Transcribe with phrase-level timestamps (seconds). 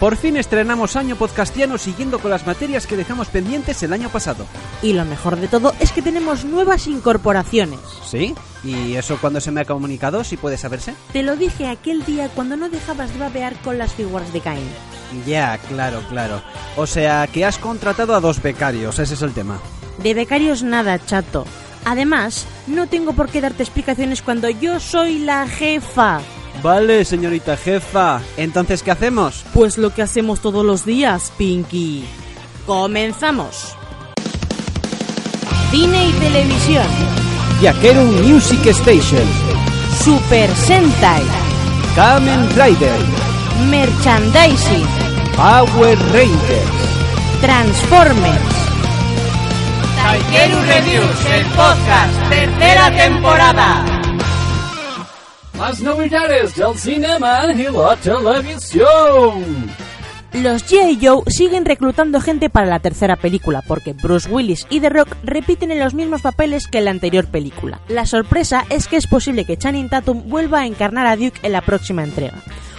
[0.00, 4.46] Por fin estrenamos año podcastiano siguiendo con las materias que dejamos pendientes el año pasado.
[4.80, 7.80] Y lo mejor de todo es que tenemos nuevas incorporaciones.
[8.02, 8.34] ¿Sí?
[8.64, 10.94] ¿Y eso cuándo se me ha comunicado, si puede saberse?
[11.12, 14.66] Te lo dije aquel día cuando no dejabas de babear con las figuras de Cain.
[15.26, 16.40] Ya, claro, claro.
[16.76, 19.60] O sea, que has contratado a dos becarios, ese es el tema.
[20.02, 21.44] De becarios nada, chato.
[21.84, 26.22] Además, no tengo por qué darte explicaciones cuando yo soy la jefa.
[26.62, 28.20] Vale, señorita jefa.
[28.36, 29.44] Entonces, ¿qué hacemos?
[29.54, 32.04] Pues lo que hacemos todos los días, Pinky.
[32.66, 33.76] Comenzamos.
[35.70, 36.86] Cine y televisión.
[37.62, 39.26] Yakeru Music Station.
[40.04, 41.22] Super Sentai.
[41.94, 42.98] Kamen Rider.
[43.70, 44.86] Merchandising.
[45.36, 46.80] Power Rangers.
[47.40, 48.60] Transformers.
[49.96, 53.99] Taikeru Reviews, el podcast, tercera temporada.
[55.60, 59.70] Las novedades del cinema y la televisión.
[60.32, 60.98] Los G.I.
[61.02, 65.70] Joe siguen reclutando gente para la tercera película porque Bruce Willis y The Rock repiten
[65.70, 67.78] en los mismos papeles que en la anterior película.
[67.88, 71.52] La sorpresa es que es posible que Channing Tatum vuelva a encarnar a Duke en
[71.52, 72.38] la próxima entrega.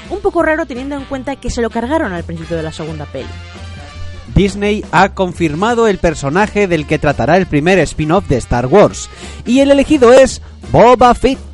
[0.09, 3.06] Un poco raro teniendo en cuenta que se lo cargaron al principio de la segunda
[3.06, 3.30] peli.
[4.34, 9.08] Disney ha confirmado el personaje del que tratará el primer spin-off de Star Wars,
[9.46, 11.51] y el elegido es Boba Fett.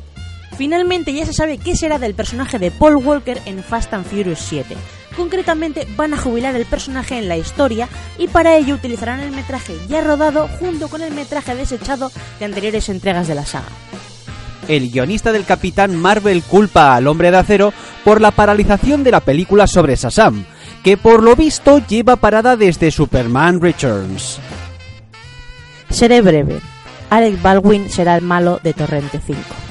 [0.56, 4.40] Finalmente ya se sabe qué será del personaje de Paul Walker en Fast and Furious
[4.40, 4.76] 7.
[5.16, 9.74] Concretamente van a jubilar el personaje en la historia y para ello utilizarán el metraje
[9.88, 13.68] ya rodado junto con el metraje desechado de anteriores entregas de la saga.
[14.68, 17.72] El guionista del Capitán Marvel culpa al hombre de acero
[18.04, 20.44] por la paralización de la película sobre Shazam,
[20.84, 24.38] que por lo visto lleva parada desde Superman Returns.
[25.90, 26.60] Seré breve.
[27.10, 29.67] Alec Baldwin será el malo de Torrente 5.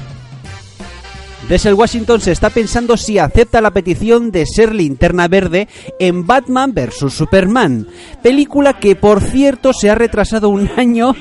[1.48, 5.66] Desde Washington se está pensando si acepta la petición de ser linterna verde
[5.98, 7.10] en Batman vs.
[7.10, 7.88] Superman,
[8.22, 11.14] película que por cierto se ha retrasado un año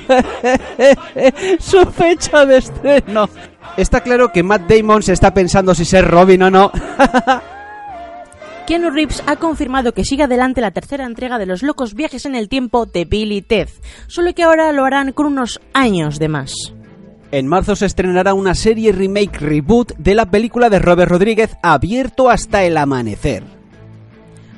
[1.59, 3.29] su fecha de estreno.
[3.77, 6.71] Está claro que Matt Damon se está pensando si ser Robin o no.
[8.67, 12.35] Keanu Reeves ha confirmado que sigue adelante la tercera entrega de los locos viajes en
[12.35, 13.69] el tiempo de Bill y Ted,
[14.07, 16.73] solo que ahora lo harán con unos años de más.
[17.29, 22.29] En marzo se estrenará una serie remake reboot de la película de Robert Rodríguez Abierto
[22.29, 23.43] hasta el amanecer.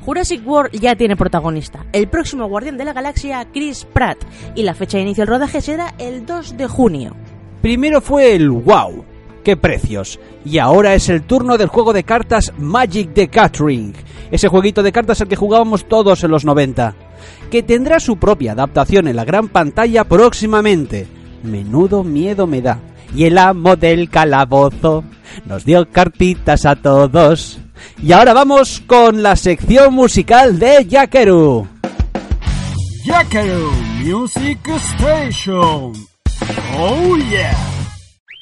[0.05, 4.19] Jurassic World ya tiene protagonista, el próximo guardián de la galaxia Chris Pratt,
[4.53, 7.15] y la fecha de inicio del rodaje será el 2 de junio.
[7.63, 9.03] Primero fue el wow,
[9.43, 13.93] qué precios, y ahora es el turno del juego de cartas Magic the Gathering,
[14.29, 16.93] ese jueguito de cartas al que jugábamos todos en los 90,
[17.49, 21.18] que tendrá su propia adaptación en la gran pantalla próximamente.
[21.43, 22.79] Menudo miedo me da.
[23.15, 25.03] Y el amo del calabozo
[25.45, 27.59] nos dio cartitas a todos.
[28.01, 31.67] Y ahora vamos con la sección musical de Yakeru.
[33.05, 33.71] Yakeru
[34.03, 35.93] Music Station.
[36.77, 37.55] Oh yeah.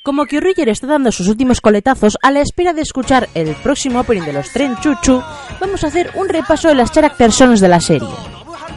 [0.03, 3.99] Como que Roger está dando sus últimos coletazos a la espera de escuchar el próximo
[3.99, 5.21] opening de los Tren Chuchu,
[5.59, 8.07] vamos a hacer un repaso de las character songs de la serie.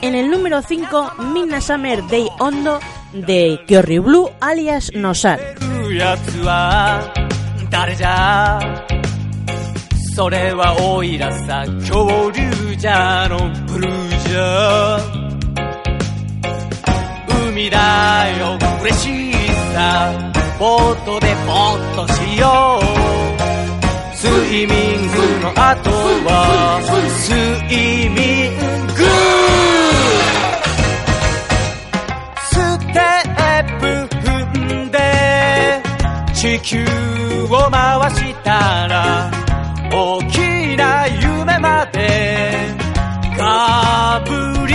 [0.02, 2.80] En el número 5, Minna Summer Day Hondo
[3.12, 5.40] de Kyorri Blue alias Nosal.
[5.90, 6.16] や
[33.62, 35.82] ップ踏んで
[36.34, 36.84] 地球
[37.50, 39.30] を回したら
[39.92, 41.98] 大きな夢まで
[43.36, 44.74] ガブリ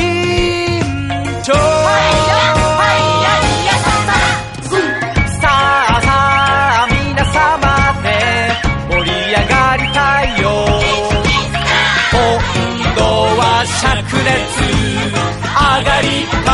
[0.78, 0.82] ン
[1.44, 1.54] チョ
[5.42, 6.08] さあさ
[6.84, 8.08] あ皆様で
[8.90, 10.46] 盛り上がりたいよ。
[12.12, 12.20] 今
[12.96, 13.02] 度
[13.38, 14.36] は灼熱
[15.54, 16.45] 上がり。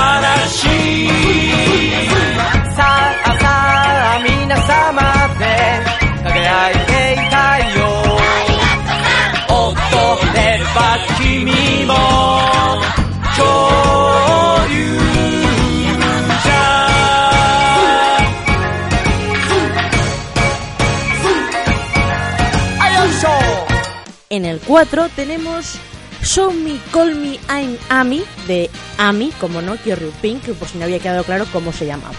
[24.31, 25.75] En el 4 tenemos
[26.23, 30.77] Show me call me I'm Ami de Ami, como no, Kyo Ryu que por si
[30.77, 32.13] no había quedado claro cómo se llamaba.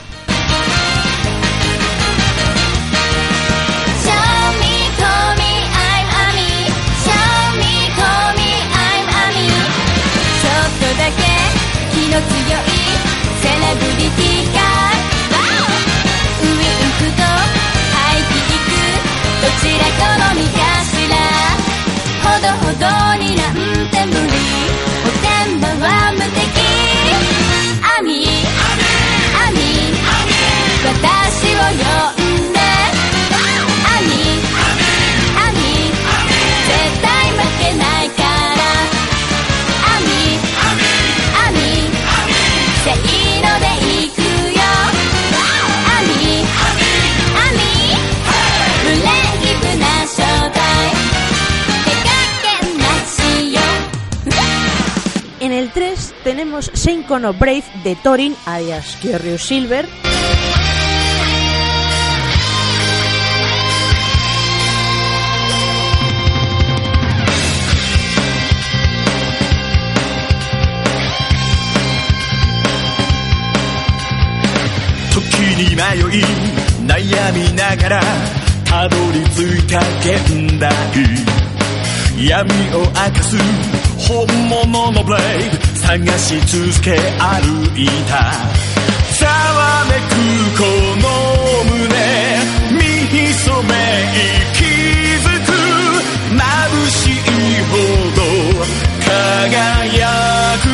[4.04, 5.52] Show me call me
[5.86, 6.52] I'm Ami.
[7.04, 9.46] Show me call me I'm Ami.
[24.02, 26.42] おてんばは無敵。
[27.80, 28.02] ア
[32.18, 32.21] を
[56.23, 59.87] tenemos Senko no Brave de Thorin, alias Kyoryu Silver.「
[75.11, 75.81] 時に迷
[76.19, 76.23] い
[76.85, 78.01] 悩みながら
[78.65, 80.73] たどり着いた現代」「
[82.17, 83.37] 闇を明かす
[84.07, 85.60] 本物のブレイブ
[85.92, 88.32] 探し続け歩いた」
[89.20, 90.16] 「ざわめく
[90.56, 90.64] こ
[91.02, 91.04] の
[91.70, 91.84] 胸
[92.72, 92.80] 見
[93.34, 93.72] 潜め
[94.52, 94.64] 息
[95.22, 95.52] づく
[96.32, 96.40] 眩
[96.88, 97.20] しい
[97.68, 97.76] ほ
[98.16, 98.20] ど
[99.04, 100.08] 輝
[100.62, 100.71] く。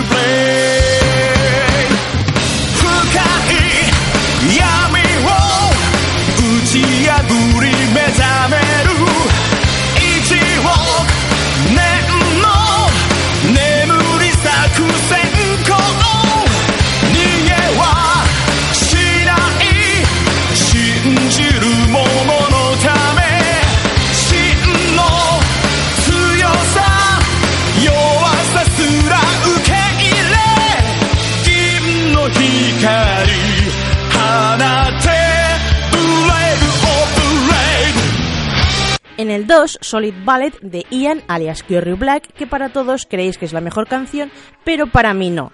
[39.18, 43.46] En el 2, Solid Ballet de Ian, alias Kyoryu Black, que para todos creéis que
[43.46, 44.30] es la mejor canción,
[44.64, 45.50] pero para mí no.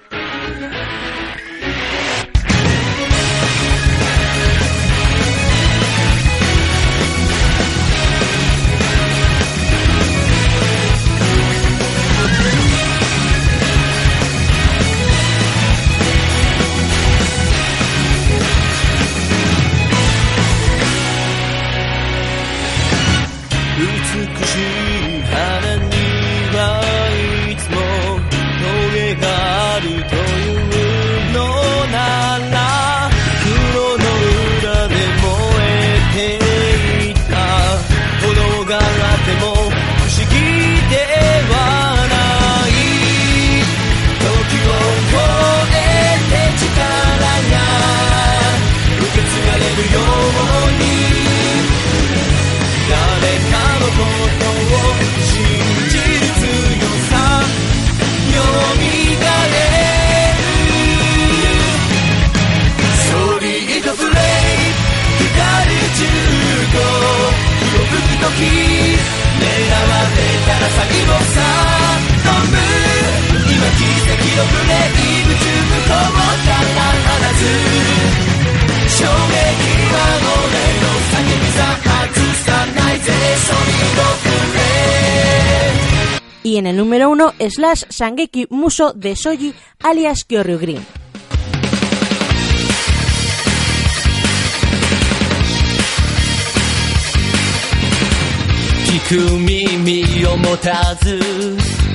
[86.42, 90.84] Y en el número 1, Slash Sangeki Muso de Soji, alias Kyoryu Green.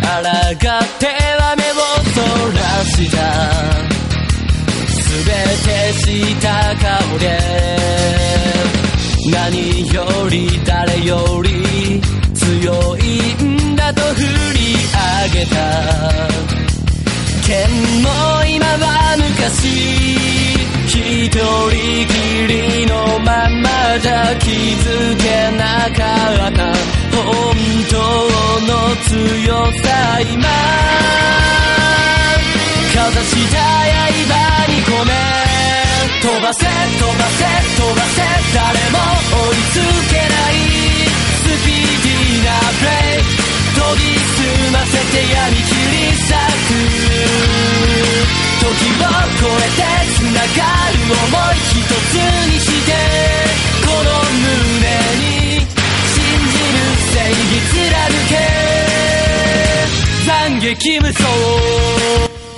[0.02, 1.06] 抗って
[1.40, 1.76] は目を
[2.14, 2.20] そ
[2.52, 3.18] らした。
[4.90, 5.32] すべ
[5.66, 6.02] てし
[6.42, 7.24] た顔で。
[9.32, 9.98] 何よ
[10.30, 12.02] り誰より
[12.34, 13.02] 強い
[13.44, 14.22] んだと振
[14.54, 14.60] り
[14.94, 15.56] 上げた。
[17.46, 17.70] 剣
[18.04, 18.10] も
[18.46, 20.10] 今は昔。
[20.88, 21.40] 一人
[22.08, 22.14] き
[22.48, 22.54] り
[22.88, 23.68] のまま
[24.00, 25.24] じゃ気づけ
[25.58, 25.64] な
[25.96, 26.00] か
[26.48, 26.59] った。
[28.60, 30.44] 強さ今
[32.94, 34.28] かざした刃
[34.68, 35.12] に込め
[36.22, 37.46] 飛ばせ飛ばせ
[37.78, 38.20] 飛ばせ
[38.54, 39.00] 誰も
[39.32, 39.80] 追いつ
[40.12, 40.54] けない。
[41.40, 41.74] スピー
[42.04, 42.48] ディーな
[42.80, 43.24] プレイ
[43.76, 46.28] 研ぎ澄ませて闇切り裂
[46.68, 46.72] く。
[48.60, 49.08] 時を
[49.40, 49.88] 超えて
[50.18, 50.44] 繋が
[50.92, 52.60] る想い一つに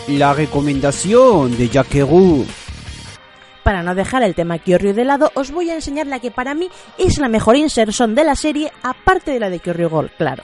[0.10, 2.46] La recomendación de Jaquerou.
[3.64, 6.54] Para no dejar el tema Kyoryu de lado, os voy a enseñar la que para
[6.54, 10.44] mí es la mejor inserción de la serie, aparte de la de Kyoryu Gold, claro.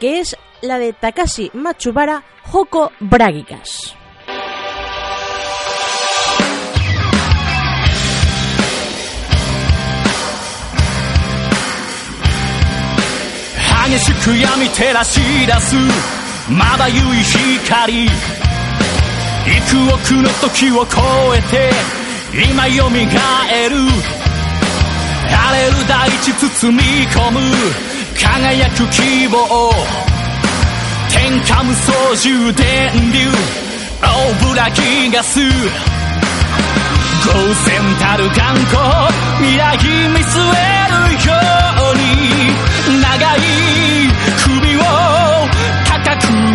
[0.00, 3.94] Que es la de Takashi Matsubara Hoko Bragikas.
[16.48, 18.10] まばゆい光幾
[19.92, 21.00] 億の時を超
[21.34, 21.70] えて
[22.32, 23.12] 今よみが
[23.52, 23.76] える。
[25.34, 27.40] 荒れる大地包み込む
[28.18, 29.72] 輝く希望。
[31.10, 33.30] 天下無双充電流。
[34.02, 35.38] オブラギガス。
[35.40, 39.08] 豪船たる頑固
[39.38, 41.34] 未来見据えるよ
[41.92, 42.02] うに。
[43.00, 43.51] 長い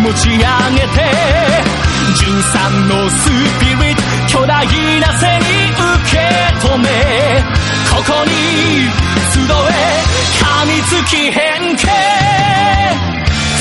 [0.08, 1.04] 持ち上げて
[2.16, 3.28] 13のス
[3.60, 6.16] ピリット巨大な背に受け
[6.66, 6.88] 止め
[7.90, 8.30] ここに
[9.28, 9.68] 集え
[10.32, 11.88] 噛みつき変形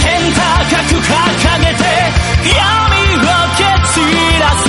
[0.01, 0.39] 天高
[0.88, 1.12] く掲
[1.60, 1.84] げて
[2.56, 2.56] 闇
[3.18, 3.27] を
[3.58, 4.00] 蹴散
[4.39, 4.66] らす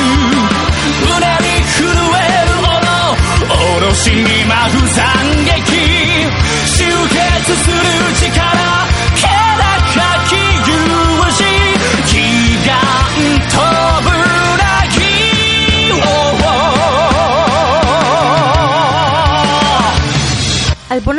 [1.06, 5.04] 胸に震える斧おろしに舞う惨
[5.44, 5.67] 劇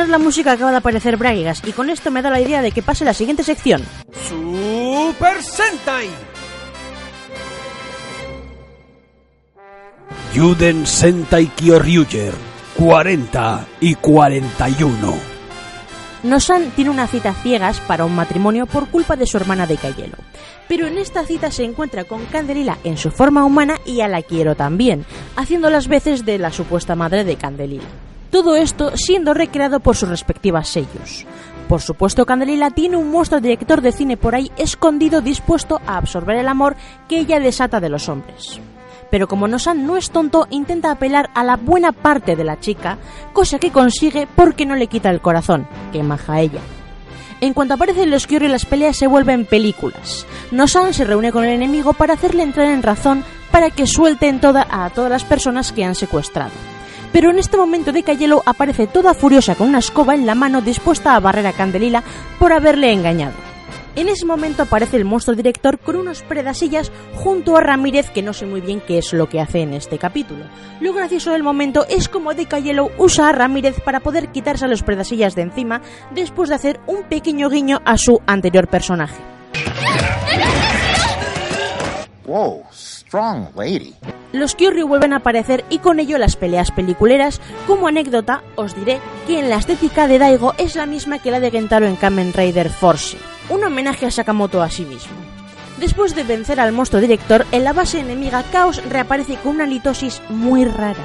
[0.09, 2.81] la música acaba de aparecer Bragigas y con esto me da la idea de que
[2.81, 3.83] pase la siguiente sección.
[4.27, 6.09] Super Sentai.
[10.33, 12.33] Yuden Sentai Kyoryuger
[12.77, 15.13] 40 y 41.
[16.23, 20.17] Nosan tiene una cita ciegas para un matrimonio por culpa de su hermana de Cayelo.
[20.67, 24.21] Pero en esta cita se encuentra con Candelila en su forma humana y a la
[24.21, 28.08] quiero también, haciendo las veces de la supuesta madre de Candelila.
[28.31, 31.25] Todo esto siendo recreado por sus respectivas sellos.
[31.67, 36.37] Por supuesto, Candelila tiene un monstruo director de cine por ahí escondido dispuesto a absorber
[36.37, 36.75] el amor
[37.07, 38.59] que ella desata de los hombres.
[39.11, 42.97] Pero como Nosan no es tonto, intenta apelar a la buena parte de la chica,
[43.33, 46.61] cosa que consigue porque no le quita el corazón, que maja ella.
[47.41, 50.25] En cuanto aparecen los Kyoryu las peleas se vuelven películas.
[50.51, 54.67] Nosan se reúne con el enemigo para hacerle entrar en razón para que suelten toda,
[54.69, 56.51] a todas las personas que han secuestrado.
[57.11, 60.61] Pero en este momento de Cayelo aparece toda furiosa con una escoba en la mano
[60.61, 62.03] dispuesta a barrer a Candelila
[62.37, 63.33] por haberle engañado.
[63.95, 68.33] En ese momento aparece el monstruo director con unos predasillas junto a Ramírez, que no
[68.33, 70.45] sé muy bien qué es lo que hace en este capítulo.
[70.79, 74.67] Lo gracioso del momento es como Deca Yellow usa a Ramírez para poder quitarse a
[74.69, 79.21] los predasillas de encima después de hacer un pequeño guiño a su anterior personaje.
[82.25, 82.68] Whoa,
[83.09, 83.95] strong lady.
[84.31, 87.41] Los Kyoryu vuelven a aparecer y con ello las peleas peliculeras.
[87.65, 91.39] Como anécdota, os diré que en la estética de Daigo es la misma que la
[91.39, 93.17] de Gentaro en Kamen Rider Force,
[93.49, 95.17] un homenaje a Sakamoto a sí mismo.
[95.79, 100.21] Después de vencer al monstruo director, en la base enemiga Chaos reaparece con una litosis
[100.29, 101.03] muy rara.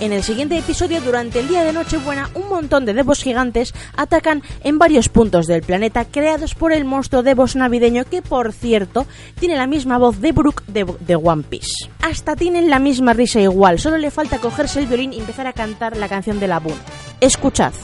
[0.00, 4.42] En el siguiente episodio, durante el día de Nochebuena, un montón de devos gigantes atacan
[4.64, 9.06] en varios puntos del planeta creados por el monstruo devos navideño que, por cierto,
[9.38, 11.90] tiene la misma voz de Brook de, de One Piece.
[12.00, 15.52] Hasta tienen la misma risa igual, solo le falta cogerse el violín y empezar a
[15.52, 16.78] cantar la canción de la Boon.
[17.20, 17.74] Escuchad.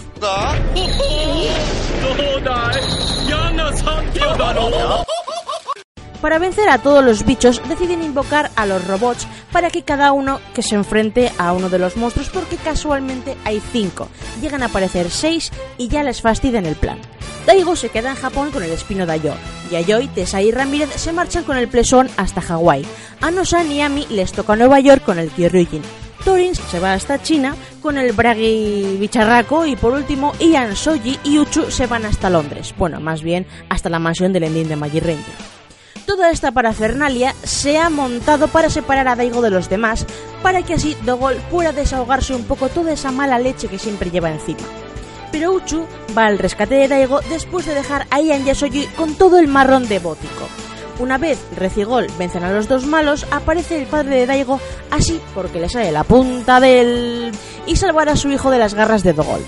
[6.20, 10.40] Para vencer a todos los bichos deciden invocar a los robots para que cada uno
[10.54, 14.08] que se enfrente a uno de los monstruos porque casualmente hay cinco.
[14.40, 16.99] Llegan a aparecer seis y ya les fastidian el plan.
[17.46, 19.35] Daigo se queda en Japón con el espino Dayo.
[19.70, 22.85] Yayoi, Tessa y Ramírez se marchan con el Plesón hasta Hawái.
[23.20, 23.30] A
[23.62, 25.82] y Ami les toca Nueva York con el Kyoryujin.
[26.25, 31.38] Torins se va hasta China con el Bragi Bicharraco y por último Ian, Soji y
[31.38, 32.75] Uchu se van hasta Londres.
[32.76, 35.56] Bueno, más bien hasta la mansión del ending de Magic Ranger.
[36.07, 40.07] Toda esta parafernalia se ha montado para separar a Daigo de los demás,
[40.41, 44.31] para que así Dogol pueda desahogarse un poco toda esa mala leche que siempre lleva
[44.31, 44.61] encima.
[45.33, 45.85] Pero Uchu
[46.17, 49.41] va al rescate de Daigo después de dejar a Ian y a Soji con todo
[49.41, 50.49] el marrón de Bótico.
[51.01, 54.61] Una vez Recigol vencen a los dos malos, aparece el padre de Daigo
[54.93, 57.33] así porque le sale la punta del...
[57.67, 59.41] y salvar a su hijo de las garras de Dogol.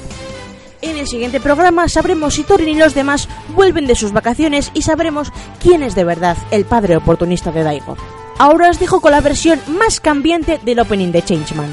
[0.88, 4.82] En el siguiente programa sabremos si Torin y los demás vuelven de sus vacaciones y
[4.82, 5.30] sabremos
[5.60, 7.94] quién es de verdad el padre oportunista de Daigo.
[8.38, 11.70] Ahora os dejo con la versión más cambiante del opening de Changeman.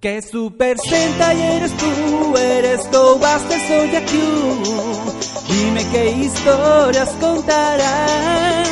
[0.00, 5.52] Que Super Sentai eres tú, eres Tobaste, soy Q.
[5.52, 8.68] Dime qué historias contarás.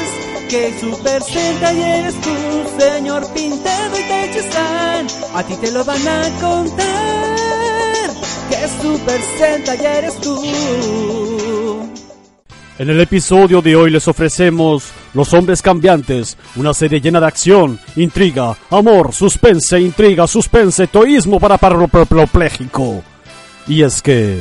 [0.49, 2.31] Que Super Sentai eres tú,
[2.79, 5.07] señor Pintado y Techisan.
[5.35, 7.32] A ti te lo van a contar.
[8.73, 10.43] Que Super Sentai eres tú.
[12.79, 17.79] En el episodio de hoy les ofrecemos Los Hombres Cambiantes, una serie llena de acción,
[17.97, 23.03] intriga, amor, suspense, intriga, suspense, toísmo para parapléjico.
[23.69, 24.41] Y es que,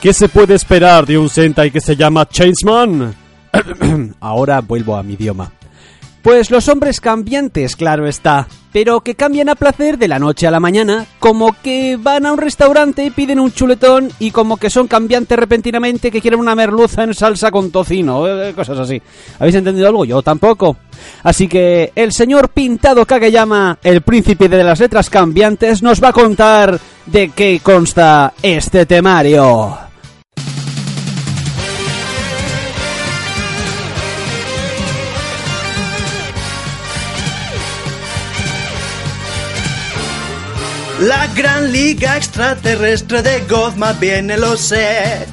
[0.00, 3.14] ¿qué se puede esperar de un Sentai que se llama Changeman?
[4.20, 5.52] Ahora vuelvo a mi idioma.
[6.22, 10.52] Pues los hombres cambiantes, claro está, pero que cambian a placer de la noche a
[10.52, 14.86] la mañana, como que van a un restaurante, piden un chuletón y como que son
[14.86, 19.02] cambiantes repentinamente que quieren una merluza en salsa con tocino, eh, cosas así.
[19.40, 20.04] ¿Habéis entendido algo?
[20.04, 20.76] Yo tampoco.
[21.24, 26.12] Así que el señor Pintado Kageyama, el príncipe de las letras cambiantes, nos va a
[26.12, 29.91] contar de qué consta este temario.
[41.02, 45.26] La gran liga extraterrestre de Gozma viene, lo sé.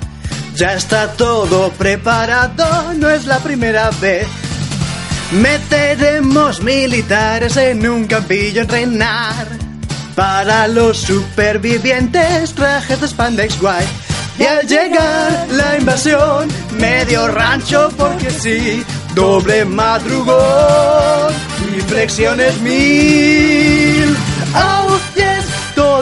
[0.56, 4.28] Ya está todo preparado, no es la primera vez.
[5.32, 9.48] Meteremos militares en un campillo a entrenar.
[10.16, 13.86] Para los supervivientes, trajes de spandex guay.
[14.40, 16.50] Y al llegar la invasión,
[16.80, 18.84] medio rancho porque sí,
[19.14, 21.32] doble madrugón
[21.78, 23.89] y flexiones mil.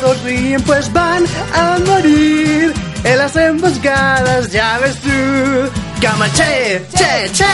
[0.08, 2.74] Todos ríen pues van a morir
[3.04, 5.10] en las emboscadas, ya ves tú.
[6.02, 7.46] Cama, che, che, che.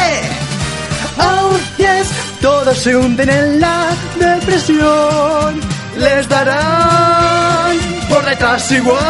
[1.17, 2.09] Oh, yes,
[2.41, 3.87] todos se hunden en la
[4.19, 5.61] depresión.
[5.97, 7.75] Les darán
[8.07, 9.01] por detrás igual.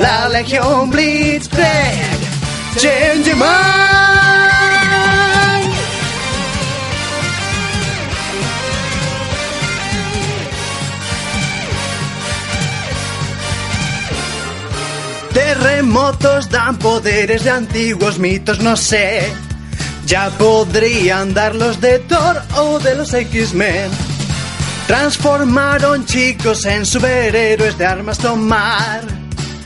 [0.00, 2.18] La Legión Blitzkrieg,
[2.76, 4.05] Change Your.
[15.36, 19.30] Terremotos dan poderes de antiguos mitos, no sé.
[20.06, 23.90] Ya podrían dar los de Thor o de los X-Men.
[24.86, 29.02] Transformaron chicos en superhéroes de armas tomar.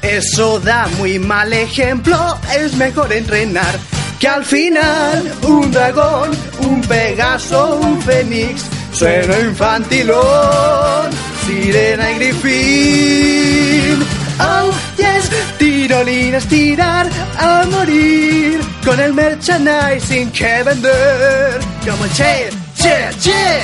[0.03, 2.19] Eso da muy mal ejemplo,
[2.59, 3.79] es mejor entrenar.
[4.19, 6.31] Que al final un dragón,
[6.67, 11.11] un pegaso, un fénix, suena infantilón,
[11.47, 14.20] sirena y grifín.
[14.43, 17.07] Oh, yes, tirolines tirar
[17.39, 21.61] a morir con el merchandising que vender.
[21.85, 23.61] Como che, che, che.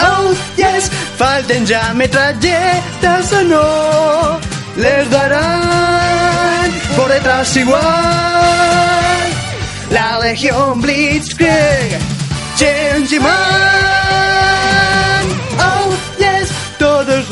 [0.00, 4.40] Oh, yes, falten ya metralletas o no,
[4.76, 7.82] les darán por detrás igual.
[9.90, 11.98] La Legión Blitzkrieg,
[12.56, 13.18] Change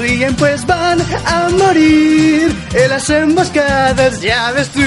[0.00, 4.80] todos ríen pues van a morir en las emboscadas, ya ves tú.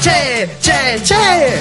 [0.00, 1.60] Che, che, che.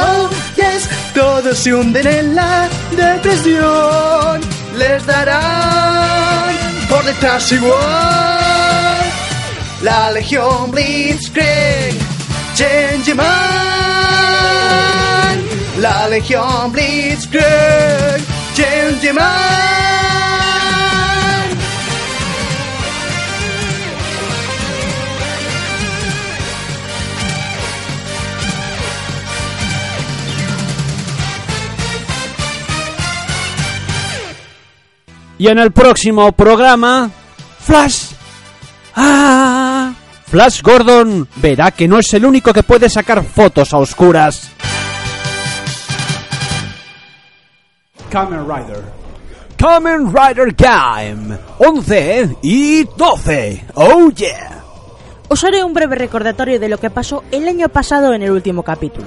[0.00, 4.40] Oh, yes, todos se hunden en la depresión.
[4.76, 6.54] Les darán
[6.88, 8.98] por detrás igual.
[9.82, 11.94] La Legión Blitzkrieg,
[12.54, 13.14] Change.
[15.78, 18.20] La Legión Blitzkrieg,
[18.54, 19.12] Change
[35.38, 37.10] Y en el próximo programa,
[37.58, 38.12] Flash.
[38.94, 39.92] ¡Ah!
[40.26, 44.50] Flash Gordon verá que no es el único que puede sacar fotos a oscuras.
[48.10, 48.82] Kamen Rider.
[49.56, 53.64] Kamen Rider Game 11 y 12.
[53.74, 54.62] Oh yeah.
[55.28, 58.62] Os haré un breve recordatorio de lo que pasó el año pasado en el último
[58.62, 59.06] capítulo.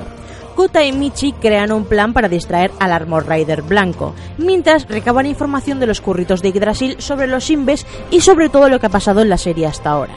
[0.57, 5.79] Kota y Michi crean un plan para distraer al Armor Rider blanco, mientras recaban información
[5.79, 9.21] de los curritos de Yggdrasil sobre los Simbes y sobre todo lo que ha pasado
[9.21, 10.15] en la serie hasta ahora.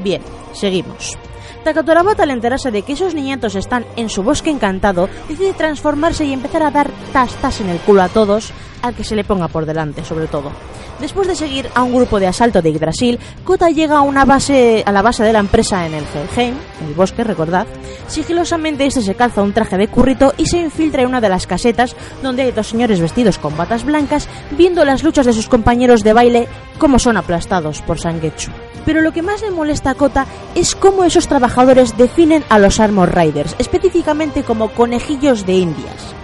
[0.00, 0.20] Bien,
[0.52, 1.16] seguimos.
[1.64, 6.34] Takatorabata al enterarse de que esos niñatos están en su bosque encantado, decide transformarse y
[6.34, 9.64] empezar a dar tastas en el culo a todos, al que se le ponga por
[9.64, 10.52] delante, sobre todo.
[11.00, 14.82] Después de seguir a un grupo de asalto de Yggdrasil, Kota llega a una base
[14.86, 16.54] a la base de la empresa en el Helheim,
[16.86, 17.66] el bosque, recordad.
[18.06, 21.46] Sigilosamente este se calza un traje de currito y se infiltra en una de las
[21.46, 26.04] casetas donde hay dos señores vestidos con batas blancas viendo las luchas de sus compañeros
[26.04, 28.50] de baile como son aplastados por Sangetsu.
[28.84, 32.80] Pero lo que más le molesta a Kota es cómo esos trabajadores definen a los
[32.80, 36.14] Armor Riders, específicamente como conejillos de indias.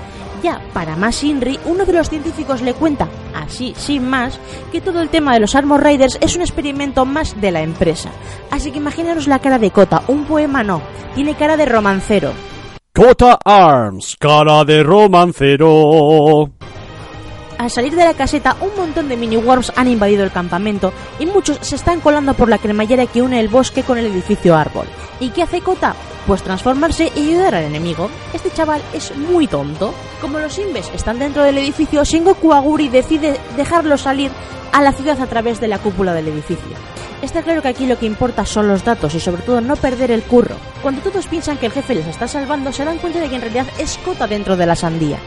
[0.43, 4.39] Ya, para más Inri, uno de los científicos le cuenta, así sin más,
[4.73, 8.11] que todo el tema de los Armor Riders es un experimento más de la empresa.
[8.51, 10.81] Así que imaginaros la cara de Kota, un poema no,
[11.15, 12.33] tiene cara de romancero.
[12.95, 16.51] Kota Arms, cara de romancero.
[17.61, 21.59] Al salir de la caseta, un montón de mini-worms han invadido el campamento y muchos
[21.61, 24.87] se están colando por la cremallera que une el bosque con el edificio árbol.
[25.21, 25.95] ¿Y qué hace Kota?
[26.27, 28.09] Pues transformarse y ayudar al enemigo.
[28.33, 29.93] Este chaval es muy tonto.
[30.23, 34.31] Como los Inves están dentro del edificio, Sengoku Aguri decide dejarlos salir
[34.73, 36.79] a la ciudad a través de la cúpula del edificio.
[37.21, 40.13] Está claro que aquí lo que importa son los datos y sobre todo no perder
[40.13, 40.57] el curro.
[40.81, 43.43] Cuando todos piensan que el jefe les está salvando, se dan cuenta de que en
[43.43, 45.19] realidad es Kota dentro de la sandía.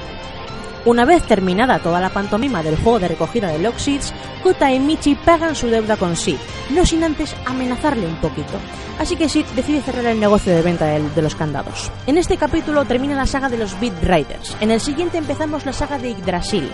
[0.86, 4.82] Una vez terminada toda la pantomima del juego de recogida de Lock Seeds, Kota y
[4.82, 6.36] Michi pagan su deuda con Sid,
[6.72, 8.60] no sin antes amenazarle un poquito.
[9.00, 11.90] Así que Sid decide cerrar el negocio de venta de, los candados.
[12.06, 14.58] En este capítulo termina la saga de los Beat Riders.
[14.60, 16.70] En el siguiente empezamos la saga de Yggdrasil,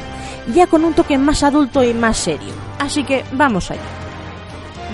[0.55, 2.53] ya con un toque más adulto y más serio.
[2.79, 3.98] Así que vamos allá.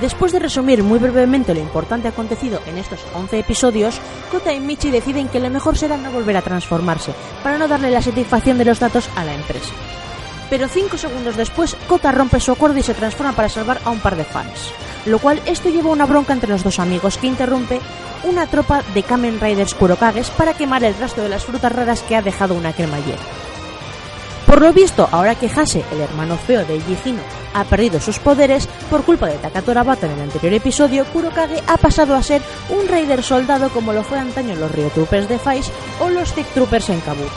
[0.01, 4.91] Después de resumir muy brevemente lo importante acontecido en estos 11 episodios, Kota y Michi
[4.91, 8.65] deciden que lo mejor será no volver a transformarse, para no darle la satisfacción de
[8.65, 9.71] los datos a la empresa.
[10.49, 13.99] Pero 5 segundos después, Kota rompe su acuerdo y se transforma para salvar a un
[13.99, 14.71] par de fans.
[15.05, 17.79] Lo cual esto lleva una bronca entre los dos amigos que interrumpe
[18.23, 22.15] una tropa de Kamen Riders Kurokages para quemar el rastro de las frutas raras que
[22.15, 23.21] ha dejado una cremallera.
[24.45, 27.21] Por lo visto, ahora que Hase, el hermano feo de Yihino,
[27.56, 31.78] ha perdido sus poderes, por culpa de Takatora Bata en el anterior episodio, Kurokage ha
[31.78, 35.72] pasado a ser un Raider soldado como lo fue antaño los Rio Troopers de Faiz
[36.02, 37.32] o los Tech Troopers en Kabuto.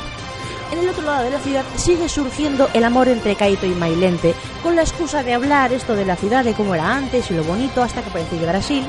[0.73, 4.35] En el otro lado de la ciudad sigue surgiendo el amor entre Kaito y Mailente,
[4.63, 7.45] con la excusa de hablar esto de la ciudad, de cómo era antes y lo
[7.45, 8.85] bonito hasta que apareció Brasil.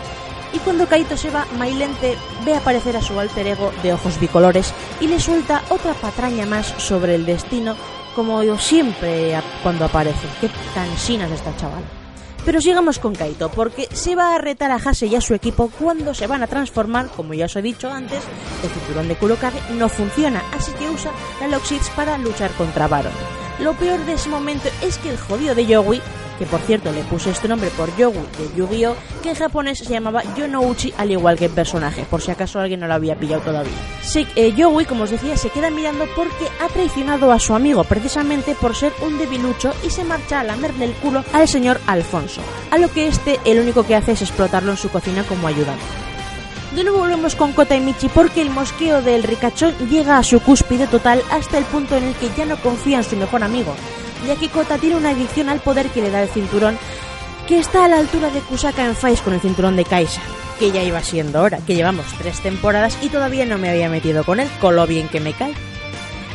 [0.52, 4.74] Y cuando Kaito se va, Mailente ve aparecer a su alter ego de ojos bicolores
[5.00, 7.76] y le suelta otra patraña más sobre el destino,
[8.15, 10.28] como yo siempre cuando aparece.
[10.41, 11.84] Qué cansinas esta chaval.
[12.45, 15.69] Pero sigamos con Kaito, porque se va a retar a Hase y a su equipo
[15.78, 18.24] cuando se van a transformar, como ya os he dicho antes,
[18.63, 23.12] el cinturón de Kurokage no funciona, así que usa la Loxix para luchar contra Baron.
[23.60, 26.02] Lo peor de ese momento es que el jodido de Yogui,
[26.39, 29.86] que por cierto le puse este nombre por Yogu de Yu-Gi-Oh, que en japonés se
[29.86, 33.43] llamaba Yonouchi al igual que el personaje, por si acaso alguien no lo había pillado
[33.43, 33.73] todavía.
[34.02, 37.84] Se, eh, Yogui, como os decía, se queda mirando porque ha traicionado a su amigo
[37.84, 42.41] precisamente por ser un debilucho y se marcha a lamerle el culo al señor Alfonso,
[42.71, 45.84] a lo que este el único que hace es explotarlo en su cocina como ayudante.
[46.75, 50.39] De nuevo volvemos con Kota y Michi porque el mosqueo del ricachón llega a su
[50.39, 53.75] cúspide total hasta el punto en el que ya no confía en su mejor amigo,
[54.27, 56.77] ya que Kota tiene una adicción al poder que le da el cinturón,
[57.47, 60.21] que está a la altura de Kusaka en Face con el cinturón de Kaisa,
[60.60, 64.23] que ya iba siendo hora, que llevamos tres temporadas y todavía no me había metido
[64.23, 65.53] con él, con lo bien que me cae.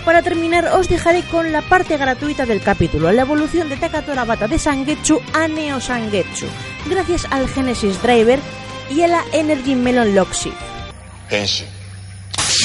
[0.04, 4.48] Para terminar, os dejaré con la parte gratuita del capítulo, la evolución de Takatora Bata
[4.48, 6.46] de Sangetsu a Neo Sangetsu,
[6.90, 8.38] gracias al Genesis Driver
[8.90, 10.52] y a la Energy Melon Loxy.
[11.30, 11.66] Henshin.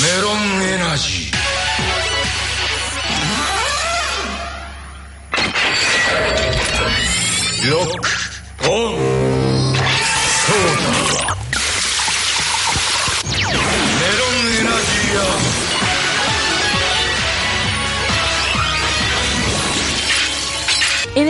[0.01, 1.31] Melon Energy.
[7.58, 8.94] ロンエナジーロックオン
[10.26, 11.16] そうだメロ
[11.47, 11.47] ン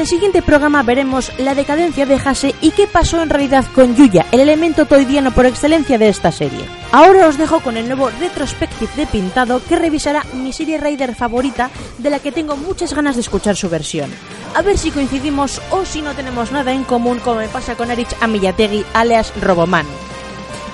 [0.10, 4.40] Siguiente programa veremos la decadencia de Hase y qué pasó en realidad con Yuya, el
[4.40, 6.66] elemento toidiano por excelencia de esta serie.
[6.92, 11.70] Ahora os dejo con el nuevo Retrospective de Pintado que revisará mi serie Raider favorita
[12.00, 14.10] de la que tengo muchas ganas de escuchar su versión.
[14.56, 17.92] A ver si coincidimos o si no tenemos nada en común como me pasa con
[17.92, 19.86] Erich Amiyategui alias Roboman.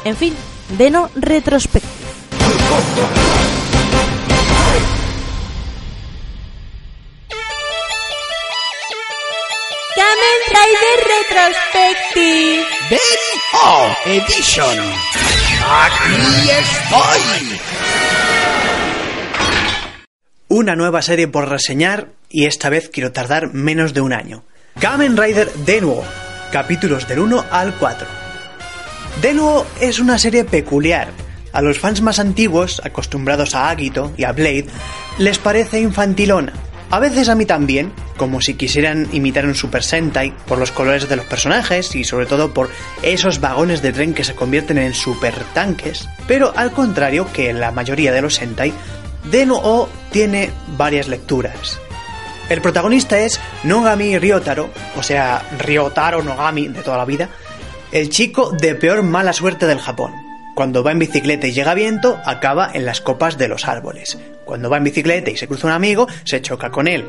[0.05, 0.33] En fin,
[0.77, 1.91] Deno Retrospective.
[10.65, 10.97] Rider
[11.29, 12.65] Retrospective.
[13.53, 14.79] Oh, Edition.
[15.63, 17.59] Aquí estoy.
[20.47, 24.43] Una nueva serie por reseñar y esta vez quiero tardar menos de un año.
[24.79, 26.03] Kamen Rider Denuo,
[26.51, 28.07] capítulos del 1 al 4.
[29.21, 31.09] Denuo es una serie peculiar.
[31.53, 34.65] A los fans más antiguos, acostumbrados a Agito y a Blade,
[35.19, 36.53] les parece infantilona.
[36.91, 41.09] A veces a mí también, como si quisieran imitar un Super Sentai por los colores
[41.09, 42.69] de los personajes y sobre todo por
[43.01, 46.07] esos vagones de tren que se convierten en super tanques.
[46.27, 48.71] Pero al contrario que en la mayoría de los Sentai,
[49.29, 51.79] Denuo tiene varias lecturas.
[52.47, 57.29] El protagonista es Nogami Ryotaro, o sea, Ryotaro Nogami de toda la vida,
[57.91, 60.13] el chico de peor mala suerte del Japón.
[60.53, 64.17] Cuando va en bicicleta y llega viento, acaba en las copas de los árboles.
[64.45, 67.05] Cuando va en bicicleta y se cruza un amigo, se choca con él.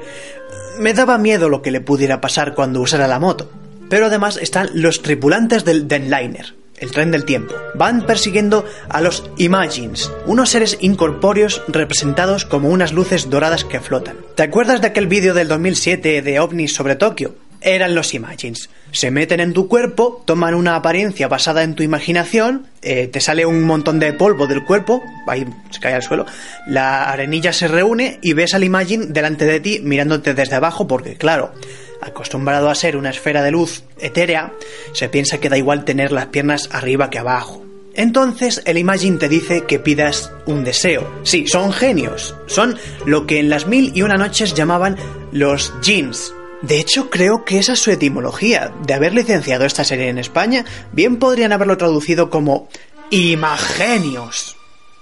[0.79, 3.51] Me daba miedo lo que le pudiera pasar cuando usara la moto.
[3.88, 7.55] Pero además están los tripulantes del Denliner, el tren del tiempo.
[7.75, 14.16] Van persiguiendo a los Imagines, unos seres incorpóreos representados como unas luces doradas que flotan.
[14.35, 17.37] ¿Te acuerdas de aquel vídeo del 2007 de ovnis sobre Tokio?
[17.61, 18.68] Eran los Imagines.
[18.97, 23.45] Se meten en tu cuerpo, toman una apariencia basada en tu imaginación, eh, te sale
[23.45, 26.25] un montón de polvo del cuerpo, ahí se cae al suelo,
[26.67, 31.17] la arenilla se reúne y ves al Imagine delante de ti mirándote desde abajo porque,
[31.17, 31.53] claro,
[32.01, 34.55] acostumbrado a ser una esfera de luz etérea,
[34.95, 37.63] se piensa que da igual tener las piernas arriba que abajo.
[37.93, 41.21] Entonces el Imagine te dice que pidas un deseo.
[41.23, 42.35] Sí, son genios.
[42.47, 44.97] Son lo que en las mil y una noches llamaban
[45.33, 46.33] los jeans.
[46.62, 48.73] De hecho, creo que esa es su etimología.
[48.87, 52.69] De haber licenciado esta serie en España, bien podrían haberlo traducido como
[53.11, 54.57] Imagenios.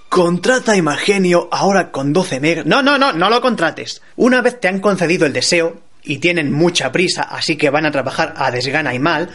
[0.08, 2.66] Contrata a Imagenio ahora con 12 megas.
[2.66, 4.02] No, no, no, no lo contrates.
[4.16, 7.90] Una vez te han concedido el deseo, y tienen mucha prisa, así que van a
[7.90, 9.30] trabajar a desgana y mal,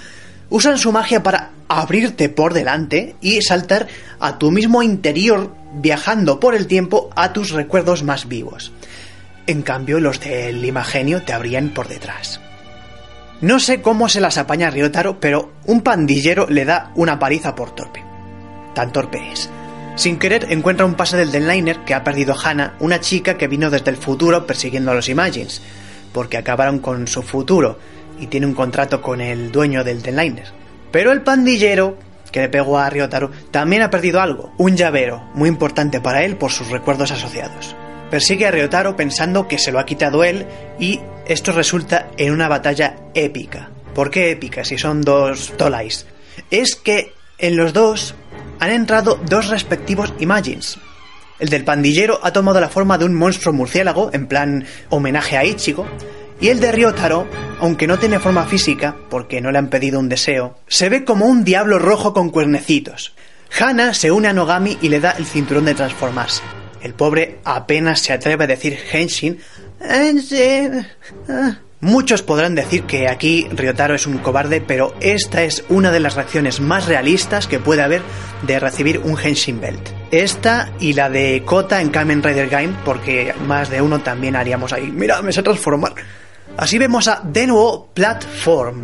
[0.50, 3.88] usan su magia para abrirte por delante y saltar
[4.20, 8.72] a tu mismo interior, viajando por el tiempo a tus recuerdos más vivos.
[9.50, 12.40] En cambio, los del Imagenio te abrían por detrás.
[13.42, 17.74] No sé cómo se las apaña Ryotaro, pero un pandillero le da una paliza por
[17.74, 18.04] torpe.
[18.76, 19.50] Tan torpe es.
[19.96, 23.72] Sin querer encuentra un pase del Denliner que ha perdido Hannah, una chica que vino
[23.72, 25.64] desde el futuro persiguiendo a los Imagines,
[26.14, 27.80] porque acabaron con su futuro
[28.20, 30.54] y tiene un contrato con el dueño del Denliner.
[30.92, 31.98] Pero el pandillero
[32.32, 36.38] que le pegó a Ryotaro también ha perdido algo, un llavero, muy importante para él
[36.38, 37.76] por sus recuerdos asociados.
[38.10, 40.46] Persigue a Ryotaro pensando que se lo ha quitado él
[40.80, 43.70] y esto resulta en una batalla épica.
[43.94, 46.08] ¿Por qué épica si son dos Tolais?
[46.50, 48.16] Es que en los dos
[48.60, 50.78] han entrado dos respectivos Imagines.
[51.40, 55.46] El del pandillero ha tomado la forma de un monstruo murciélago, en plan homenaje a
[55.46, 55.88] Ichigo,
[56.42, 57.28] y el de Ryotaro,
[57.60, 61.28] aunque no tiene forma física, porque no le han pedido un deseo, se ve como
[61.28, 63.14] un diablo rojo con cuernecitos.
[63.58, 66.42] Hana se une a Nogami y le da el cinturón de transformarse.
[66.82, 69.40] El pobre apenas se atreve a decir Henshin.
[69.82, 70.86] Henshin.
[71.28, 71.60] Ah.
[71.82, 76.16] Muchos podrán decir que aquí Ryotaro es un cobarde, pero esta es una de las
[76.16, 78.02] reacciones más realistas que puede haber
[78.46, 79.90] de recibir un Henshin Belt.
[80.12, 84.74] Esta y la de Kota en Kamen Rider Game, porque más de uno también haríamos
[84.74, 84.92] ahí.
[84.92, 85.94] Mira, me sé transformar.
[86.58, 88.84] Así vemos a Denuo Platform.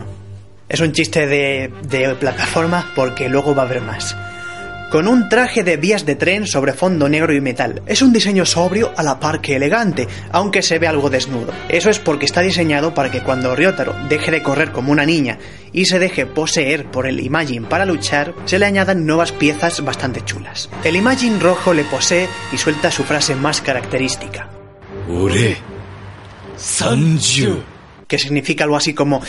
[0.70, 4.16] Es un chiste de, de plataforma porque luego va a haber más
[4.92, 7.82] con un traje de vías de tren sobre fondo negro y metal.
[7.86, 11.52] Es un diseño sobrio a la par que elegante, aunque se ve algo desnudo.
[11.70, 15.38] Eso es porque está diseñado para que cuando Ryotaro deje de correr como una niña
[15.74, 20.24] y se deje poseer por el Imagine para luchar, se le añadan nuevas piezas bastante
[20.24, 20.70] chulas.
[20.84, 24.48] El Imagine rojo le posee y suelta su frase más característica.
[25.10, 25.58] Ore.
[26.58, 27.62] Sanju.
[28.08, 29.22] Que significa algo así como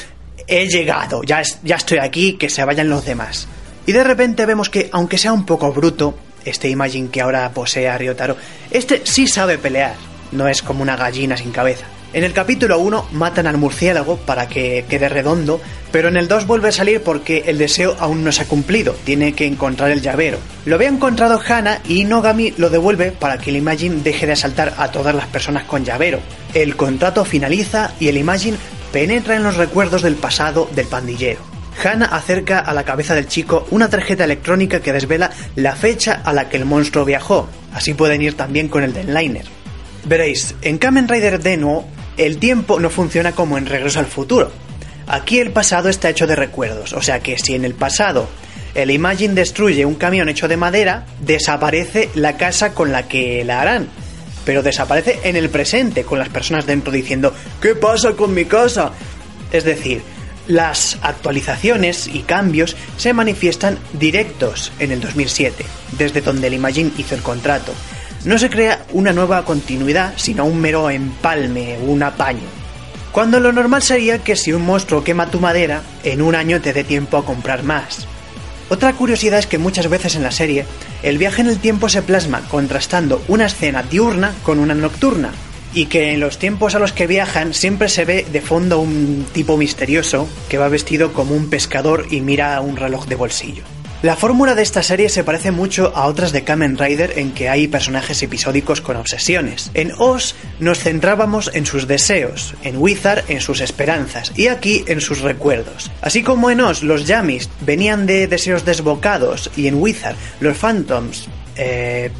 [0.47, 3.49] he llegado, ya, es- ya estoy aquí, que se vayan los demás.
[3.87, 7.89] Y de repente vemos que, aunque sea un poco bruto, este Imagine que ahora posee
[7.89, 8.37] a Ryotaro,
[8.71, 9.95] este sí sabe pelear,
[10.33, 11.87] no es como una gallina sin cabeza.
[12.13, 15.61] En el capítulo 1 matan al murciélago para que quede redondo,
[15.93, 18.97] pero en el 2 vuelve a salir porque el deseo aún no se ha cumplido,
[19.05, 20.39] tiene que encontrar el llavero.
[20.65, 24.75] Lo había encontrado Hana y Nogami lo devuelve para que el Imagine deje de asaltar
[24.79, 26.21] a todas las personas con llavero.
[26.55, 28.57] El contrato finaliza y el Imagine
[28.93, 31.56] penetra en los recuerdos del pasado del pandillero.
[31.83, 36.33] Hannah acerca a la cabeza del chico una tarjeta electrónica que desvela la fecha a
[36.33, 37.49] la que el monstruo viajó.
[37.73, 39.47] Así pueden ir también con el Denliner.
[40.05, 41.87] Veréis, en Kamen Rider Denuo
[42.17, 44.51] el tiempo no funciona como en Regreso al Futuro.
[45.07, 48.29] Aquí el pasado está hecho de recuerdos, o sea que si en el pasado
[48.75, 53.61] el Imagine destruye un camión hecho de madera, desaparece la casa con la que la
[53.61, 53.89] harán.
[54.45, 58.93] Pero desaparece en el presente, con las personas dentro diciendo ¿Qué pasa con mi casa?
[59.51, 60.03] Es decir,
[60.47, 65.65] las actualizaciones y cambios se manifiestan directos en el 2007,
[65.99, 67.73] desde donde el Imagine hizo el contrato.
[68.25, 72.47] No se crea una nueva continuidad, sino un mero empalme, un apaño.
[73.13, 76.73] Cuando lo normal sería que si un monstruo quema tu madera, en un año te
[76.73, 78.07] dé tiempo a comprar más.
[78.69, 80.67] Otra curiosidad es que muchas veces en la serie,
[81.03, 85.31] el viaje en el tiempo se plasma contrastando una escena diurna con una nocturna,
[85.77, 89.27] y que en los tiempos a los que viajan siempre se ve de fondo un
[89.33, 93.63] tipo misterioso que va vestido como un pescador y mira un reloj de bolsillo.
[94.01, 97.51] La fórmula de esta serie se parece mucho a otras de Kamen Rider en que
[97.51, 99.71] hay personajes episódicos con obsesiones.
[99.75, 105.03] En Oz nos centrábamos en sus deseos, en Wizard en sus esperanzas y aquí en
[105.03, 105.91] sus recuerdos.
[106.01, 111.29] Así como en Oz los Yamis venían de deseos desbocados y en Wizard los Phantoms...
[111.57, 112.11] Eh,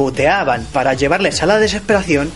[0.00, 2.30] puteaban para llevarles a la desesperación,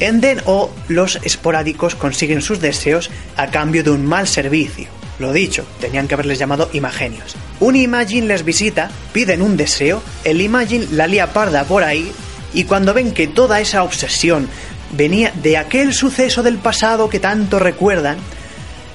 [0.00, 4.88] Enden o los esporádicos consiguen sus deseos a cambio de un mal servicio.
[5.18, 7.36] Lo dicho, tenían que haberles llamado Imagenios.
[7.60, 12.10] Un Imagine les visita, piden un deseo, el Imagine la lía parda por ahí,
[12.52, 14.48] y cuando ven que toda esa obsesión
[14.92, 18.18] venía de aquel suceso del pasado que tanto recuerdan,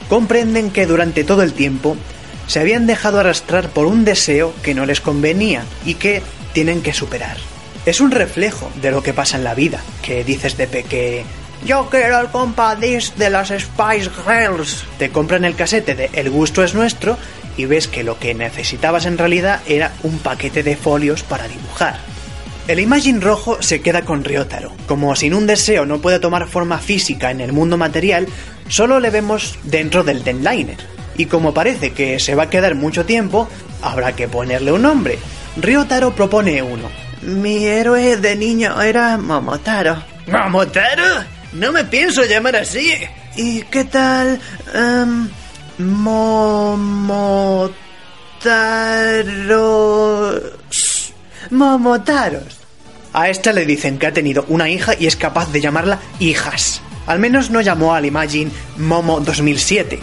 [0.10, 1.96] comprenden que durante todo el tiempo
[2.48, 6.22] se habían dejado arrastrar por un deseo que no les convenía y que
[6.54, 7.38] tienen que superar.
[7.90, 11.26] Es un reflejo de lo que pasa en la vida, que dices de peque...
[11.66, 14.86] Yo quiero el compadís de las Spice Girls.
[15.00, 17.18] Te compran el casete de El gusto es nuestro
[17.58, 21.98] y ves que lo que necesitabas en realidad era un paquete de folios para dibujar.
[22.68, 24.72] El Imagine rojo se queda con Ryotaro.
[24.86, 28.28] Como sin un deseo no puede tomar forma física en el mundo material,
[28.68, 30.78] solo le vemos dentro del Denliner.
[31.18, 33.50] Y como parece que se va a quedar mucho tiempo,
[33.82, 35.18] habrá que ponerle un nombre.
[35.58, 37.09] Ryotaro propone uno.
[37.22, 40.02] Mi héroe de niño era Momotaro.
[40.28, 41.24] ¿Momotaro?
[41.54, 42.94] No me pienso llamar así.
[43.36, 44.40] ¿Y qué tal?
[44.74, 45.30] em,
[49.40, 51.14] Momotaros.
[51.50, 52.60] Momotaros.
[53.14, 56.82] A esta le dicen que ha tenido una hija y es capaz de llamarla hijas.
[57.08, 60.00] Al menos no llamó al Imagine Momo 2007.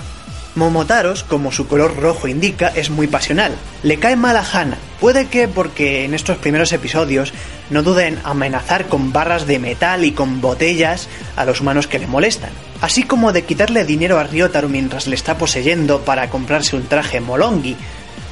[0.57, 3.53] Momotaros, como su color rojo indica, es muy pasional.
[3.83, 4.79] Le cae mal a Hana.
[5.01, 7.35] Puede que porque en estos primeros episodios
[7.69, 11.99] no dude en amenazar con barras de metal y con botellas a los humanos que
[11.99, 12.51] le molestan.
[12.81, 17.21] Así como de quitarle dinero a Ryotaro mientras le está poseyendo para comprarse un traje
[17.21, 17.77] molongi.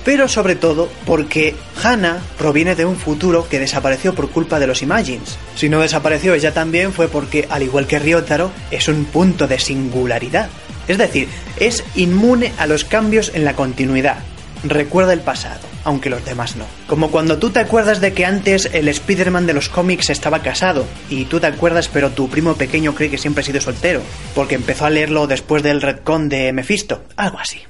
[0.06, 4.82] Pero sobre todo porque Hana proviene de un futuro que desapareció por culpa de los
[4.82, 5.38] Imagines.
[5.56, 9.58] Si no desapareció ella también fue porque, al igual que Ryotaro, es un punto de
[9.58, 10.48] singularidad.
[10.88, 14.18] Es decir, es inmune a los cambios en la continuidad.
[14.64, 16.64] Recuerda el pasado, aunque los demás no.
[16.86, 20.86] Como cuando tú te acuerdas de que antes el Spider-Man de los cómics estaba casado,
[21.10, 24.00] y tú te acuerdas pero tu primo pequeño cree que siempre ha sido soltero,
[24.34, 27.60] porque empezó a leerlo después del retcon de Mephisto, algo así.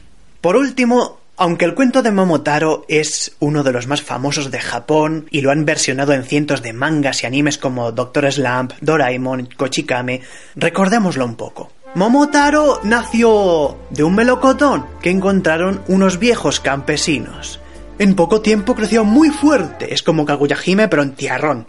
[0.41, 5.27] Por último, aunque el cuento de Momotaro es uno de los más famosos de Japón
[5.33, 10.21] y lo han versionado en cientos de mangas y animes como Doctor Slump, Doraemon, Kochikame,
[10.55, 11.73] recordémoslo un poco.
[11.95, 17.61] Momotaro nació de un melocotón que encontraron unos viejos campesinos.
[18.01, 21.69] En poco tiempo creció muy fuerte, es como Kaguyahime pero en tiarrón.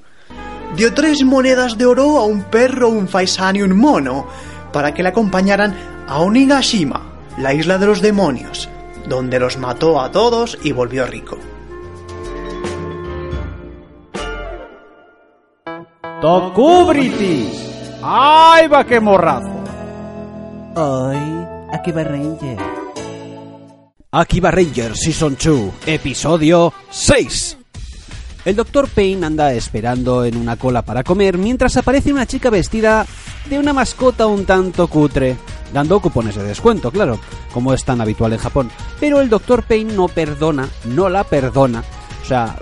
[0.76, 4.26] Dio tres monedas de oro a un perro, un faisán y un mono,
[4.74, 5.76] para que le acompañaran
[6.08, 7.02] a Onigashima,
[7.38, 8.68] la isla de los demonios,
[9.08, 11.38] donde los mató a todos y volvió rico.
[16.20, 18.00] ¡Tokubritis!
[18.02, 19.55] ¡Ay, va qué morrazo!
[20.78, 21.18] Hoy,
[21.72, 22.58] aquí va Ranger.
[24.12, 27.58] Akiba Ranger Season 2, episodio 6.
[28.44, 28.90] El Dr.
[28.90, 33.06] Payne anda esperando en una cola para comer mientras aparece una chica vestida
[33.50, 35.38] de una mascota un tanto cutre,
[35.74, 37.20] dando cupones de descuento, claro,
[37.54, 38.70] como es tan habitual en Japón.
[39.00, 39.64] Pero el Dr.
[39.64, 41.86] Payne no perdona, no la perdona.
[42.22, 42.58] O sea,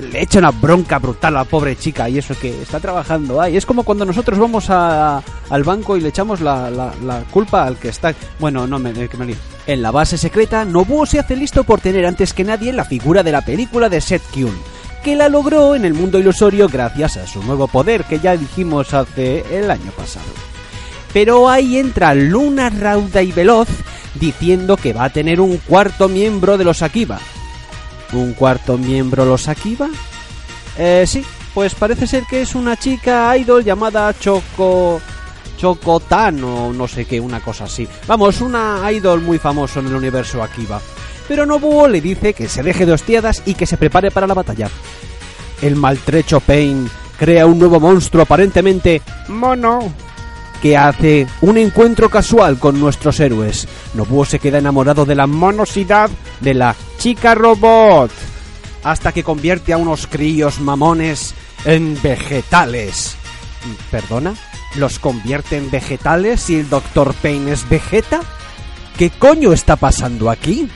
[0.00, 3.56] le echa una bronca brutal a la pobre chica y eso que está trabajando ahí.
[3.56, 7.76] Es como cuando nosotros vamos al banco y le echamos la, la- la culpa al
[7.76, 8.14] que está...
[8.38, 9.34] Bueno, no, me, que me.
[9.66, 13.22] En la base secreta, Nobuo se hace listo por tener antes que nadie la figura
[13.22, 14.56] de la película de Seth Kyun,
[15.02, 18.94] que la logró en el mundo ilusorio gracias a su nuevo poder que ya dijimos
[18.94, 20.26] hace el año pasado.
[21.12, 23.68] Pero ahí entra Luna rauda y veloz
[24.14, 27.18] diciendo que va a tener un cuarto miembro de los Akiba.
[28.12, 29.88] ¿Un cuarto miembro los Akiba?
[30.78, 35.00] Eh, sí, pues parece ser que es una chica idol llamada Choco...
[35.56, 37.88] Chocotano, no sé qué, una cosa así.
[38.06, 40.80] Vamos, una idol muy famoso en el universo Akiba.
[41.26, 44.34] Pero Nobuo le dice que se deje de hostiadas y que se prepare para la
[44.34, 44.68] batalla.
[45.62, 49.92] El maltrecho Pain crea un nuevo monstruo aparentemente mono
[50.74, 53.68] hace un encuentro casual con nuestros héroes.
[53.92, 56.08] Nobuo se queda enamorado de la monosidad
[56.40, 58.10] de la chica robot
[58.82, 61.34] hasta que convierte a unos críos mamones
[61.66, 63.16] en vegetales.
[63.90, 64.34] ¿Perdona?
[64.76, 67.12] ¿Los convierte en vegetales y el Dr.
[67.14, 68.20] Payne es vegeta?
[68.96, 70.68] ¿Qué coño está pasando aquí?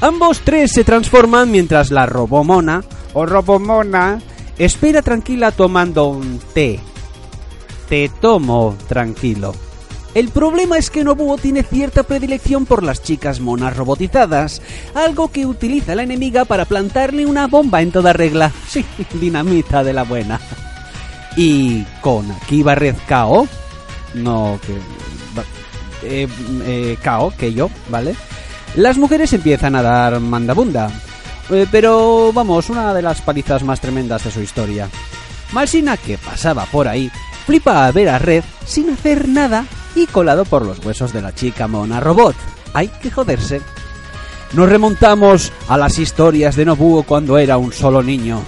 [0.00, 2.82] Ambos tres se transforman mientras la robomona
[3.12, 4.18] o robomona
[4.58, 6.80] espera tranquila tomando un té.
[7.90, 9.52] Te tomo tranquilo.
[10.14, 14.62] El problema es que Nobuo tiene cierta predilección por las chicas monas robotizadas,
[14.94, 18.52] algo que utiliza la enemiga para plantarle una bomba en toda regla.
[18.68, 18.84] Sí,
[19.14, 20.40] dinamita de la buena.
[21.36, 23.48] Y con Akiba Red Kao,
[24.14, 26.28] no que eh,
[26.62, 28.14] eh, Kao, que yo, ¿vale?
[28.76, 30.92] Las mujeres empiezan a dar mandabunda.
[31.50, 34.88] Eh, pero vamos, una de las palizas más tremendas de su historia.
[35.52, 37.10] Malsina, que pasaba por ahí,
[37.50, 39.64] flipa a ver a Red sin hacer nada
[39.96, 42.36] y colado por los huesos de la chica mona robot.
[42.74, 43.60] Hay que joderse.
[44.52, 48.40] Nos remontamos a las historias de Nobuo cuando era un solo niño.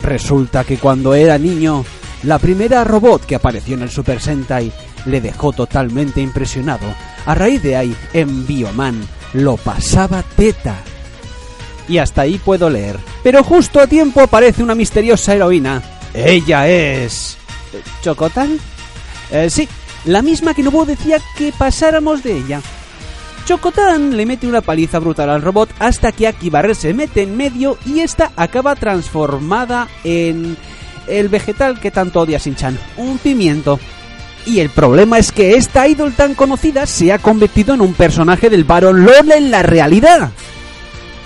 [0.00, 1.84] Resulta que cuando era niño,
[2.22, 4.72] la primera robot que apareció en el Super Sentai
[5.04, 6.86] le dejó totalmente impresionado.
[7.26, 10.78] A raíz de ahí, en Bioman, lo pasaba teta.
[11.90, 12.96] Y hasta ahí puedo leer.
[13.22, 15.82] Pero justo a tiempo aparece una misteriosa heroína.
[16.14, 17.36] Ella es...
[18.02, 18.58] ¿Chocotan?
[19.30, 19.68] Eh, sí,
[20.04, 22.60] la misma que Nobuo decía que pasáramos de ella.
[23.46, 27.78] Chocotan le mete una paliza brutal al robot hasta que Akibarre se mete en medio
[27.84, 30.56] y esta acaba transformada en
[31.06, 33.80] el vegetal que tanto odia Shin-chan, un pimiento.
[34.46, 38.48] Y el problema es que esta idol tan conocida se ha convertido en un personaje
[38.48, 40.30] del Baron Lord en la realidad.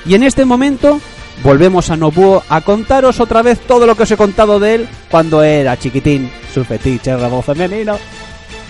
[0.06, 1.00] Y en este momento
[1.42, 4.88] volvemos a Nobuo a contaros otra vez todo lo que os he contado de él
[5.10, 7.98] cuando era chiquitín, su fetiche robot femenino.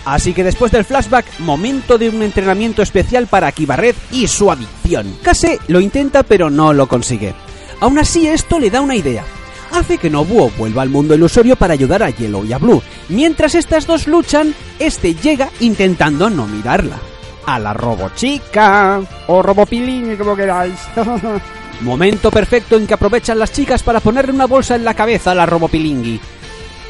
[0.04, 4.50] Así que después del flashback, momento de un entrenamiento especial para Akiba Red y su
[4.50, 5.16] adicción.
[5.22, 7.34] Kase lo intenta pero no lo consigue.
[7.80, 9.24] Aún así esto le da una idea.
[9.72, 12.82] Hace que Nobuo vuelva al mundo ilusorio para ayudar a Yellow y a Blue.
[13.08, 16.98] Mientras estas dos luchan, este llega intentando no mirarla.
[17.46, 19.00] A la robochica.
[19.26, 20.78] O robopilín, como queráis.
[21.80, 25.34] Momento perfecto en que aprovechan las chicas para ponerle una bolsa en la cabeza a
[25.34, 26.20] la robopilingui.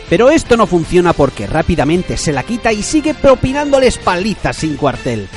[0.09, 5.29] Pero esto no funciona porque rápidamente se la quita y sigue propinándoles palizas sin cuartel.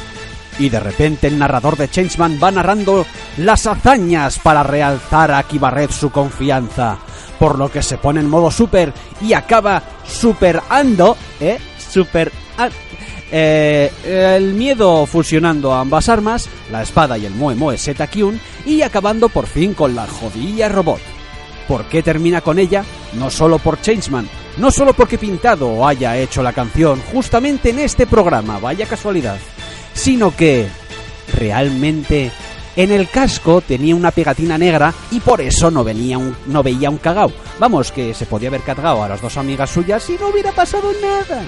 [0.60, 3.06] Y de repente el narrador de Changeman va narrando
[3.38, 6.98] las hazañas para realzar a Kibarret su confianza.
[7.40, 8.92] Por lo que se pone en modo super
[9.22, 11.60] y acaba superando, ¿eh?
[11.78, 12.32] Super...
[13.32, 18.82] Eh, el miedo fusionando ambas armas, la espada y el Moe Moe Zeta Kyun, y
[18.82, 21.02] acabando por fin con la jodilla robot.
[21.68, 22.84] ¿Por qué termina con ella?
[23.14, 28.08] No solo por Changeman, no solo porque Pintado haya hecho la canción justamente en este
[28.08, 29.38] programa, vaya casualidad,
[29.94, 30.68] sino que
[31.38, 32.32] realmente
[32.78, 37.00] en el casco tenía una pegatina negra y por eso no, venía no veía un
[37.00, 37.32] cagao.
[37.60, 40.92] Vamos, que se podía haber cargado a las dos amigas suyas y no hubiera pasado
[41.02, 41.44] nada.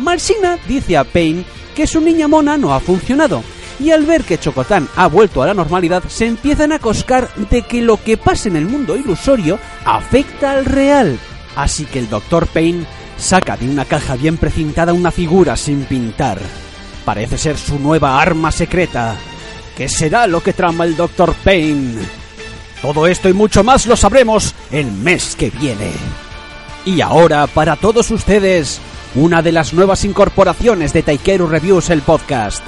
[0.00, 1.44] Marcina dice a Payne
[1.74, 3.42] que su niña mona no ha funcionado
[3.78, 7.62] y al ver que Chocotán ha vuelto a la normalidad se empiezan a coscar de
[7.62, 11.18] que lo que pasa en el mundo ilusorio afecta al real.
[11.56, 12.46] Así que el Dr.
[12.46, 12.84] Payne
[13.16, 16.38] saca de una caja bien precintada una figura sin pintar.
[17.04, 19.16] Parece ser su nueva arma secreta.
[19.76, 21.34] ¿Qué será lo que trama el Dr.
[21.44, 22.02] Payne?
[22.82, 25.90] Todo esto y mucho más lo sabremos el mes que viene.
[26.84, 28.80] Y ahora, para todos ustedes,
[29.14, 32.62] una de las nuevas incorporaciones de Taikeru Reviews, el podcast.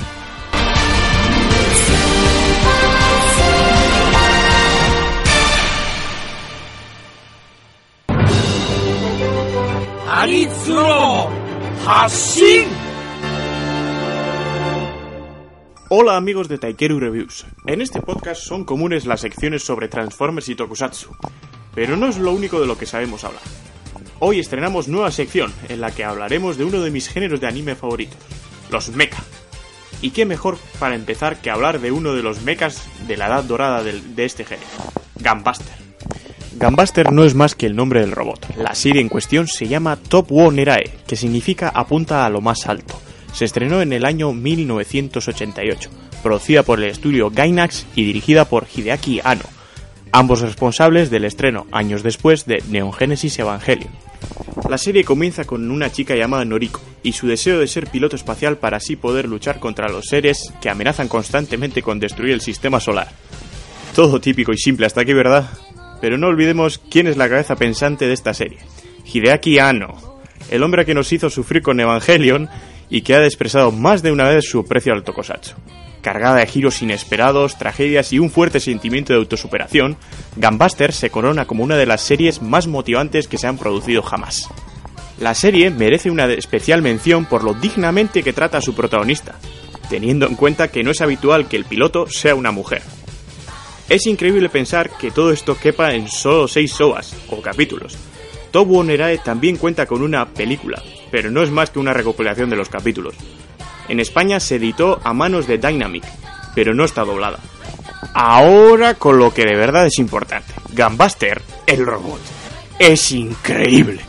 [15.89, 17.47] Hola amigos de Taikeru Reviews.
[17.67, 21.15] En este podcast son comunes las secciones sobre Transformers y Tokusatsu,
[21.75, 23.43] pero no es lo único de lo que sabemos hablar.
[24.25, 27.75] Hoy estrenamos nueva sección en la que hablaremos de uno de mis géneros de anime
[27.75, 28.19] favoritos,
[28.71, 29.21] los mecha.
[30.01, 33.43] Y qué mejor para empezar que hablar de uno de los mechas de la edad
[33.43, 34.69] dorada de, este género,
[35.17, 35.75] Gunbuster.
[36.53, 38.55] Gunbuster no es más que el nombre del robot.
[38.57, 42.69] La serie en cuestión se llama Top Wo Nerae, que significa apunta a lo más
[42.69, 42.95] alto.
[43.33, 45.91] Se estrenó en el año 1988,
[46.23, 49.47] producida por el estudio Gainax y dirigida por Hideaki Anno,
[50.13, 54.12] ambos responsables del estreno años después de Neon Genesis Evangelion.
[54.69, 58.57] La serie comienza con una chica llamada Noriko y su deseo de ser piloto espacial
[58.57, 63.09] para así poder luchar contra los seres que amenazan constantemente con destruir el sistema solar.
[63.95, 65.51] Todo típico y simple hasta aquí, ¿verdad?
[66.01, 68.59] Pero no olvidemos quién es la cabeza pensante de esta serie.
[69.05, 70.21] Hideaki Anno,
[70.51, 72.49] el hombre que nos hizo sufrir con Evangelion
[72.89, 75.55] y que ha expresado más de una vez su precio al tokusatsu.
[76.03, 79.97] Cargada de giros inesperados, tragedias y un fuerte sentimiento de autosuperación,
[80.37, 84.49] Gunbuster se corona como una de las series más motivantes que se han producido jamás.
[85.21, 89.37] La serie merece una especial mención por lo dignamente que trata a su protagonista,
[89.89, 92.83] teniendo en cuenta que no es habitual que el piloto sea una mujer.
[93.89, 97.97] Es increíble pensar que todo esto quepa en solo 6 SOAs o capítulos.
[98.51, 102.57] Tobu Nerae también cuenta con una película, pero no es más que una recopilación de
[102.57, 103.15] los capítulos.
[103.93, 106.03] En España se editó a manos de Dynamic,
[106.55, 107.41] pero no está doblada.
[108.15, 110.55] Ahora con lo que de verdad es importante.
[110.75, 112.19] Gunbuster, el robot.
[112.79, 114.01] Es increíble.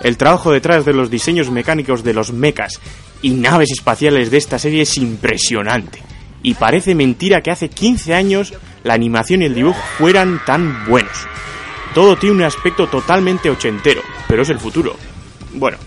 [0.00, 2.78] El trabajo detrás de los diseños mecánicos de los mechas
[3.20, 6.00] y naves espaciales de esta serie es impresionante.
[6.44, 11.26] Y parece mentira que hace 15 años la animación y el dibujo fueran tan buenos.
[11.96, 14.94] Todo tiene un aspecto totalmente ochentero, pero es el futuro.
[15.52, 15.78] Bueno,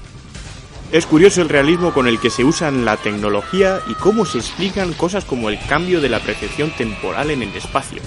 [0.95, 4.93] es curioso el realismo con el que se usan la tecnología y cómo se explican
[4.93, 8.01] cosas como el cambio de la percepción temporal en el espacio.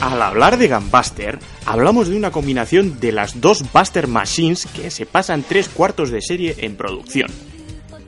[0.00, 5.06] Al hablar de Gunbuster, hablamos de una combinación de las dos Buster Machines que se
[5.06, 7.30] pasan tres cuartos de serie en producción.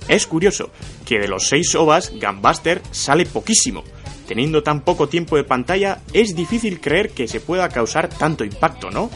[0.09, 0.71] Es curioso
[1.07, 3.85] que de los seis OVAs, Gunbuster sale poquísimo.
[4.27, 8.91] Teniendo tan poco tiempo de pantalla, es difícil creer que se pueda causar tanto impacto,
[8.91, 9.11] ¿no?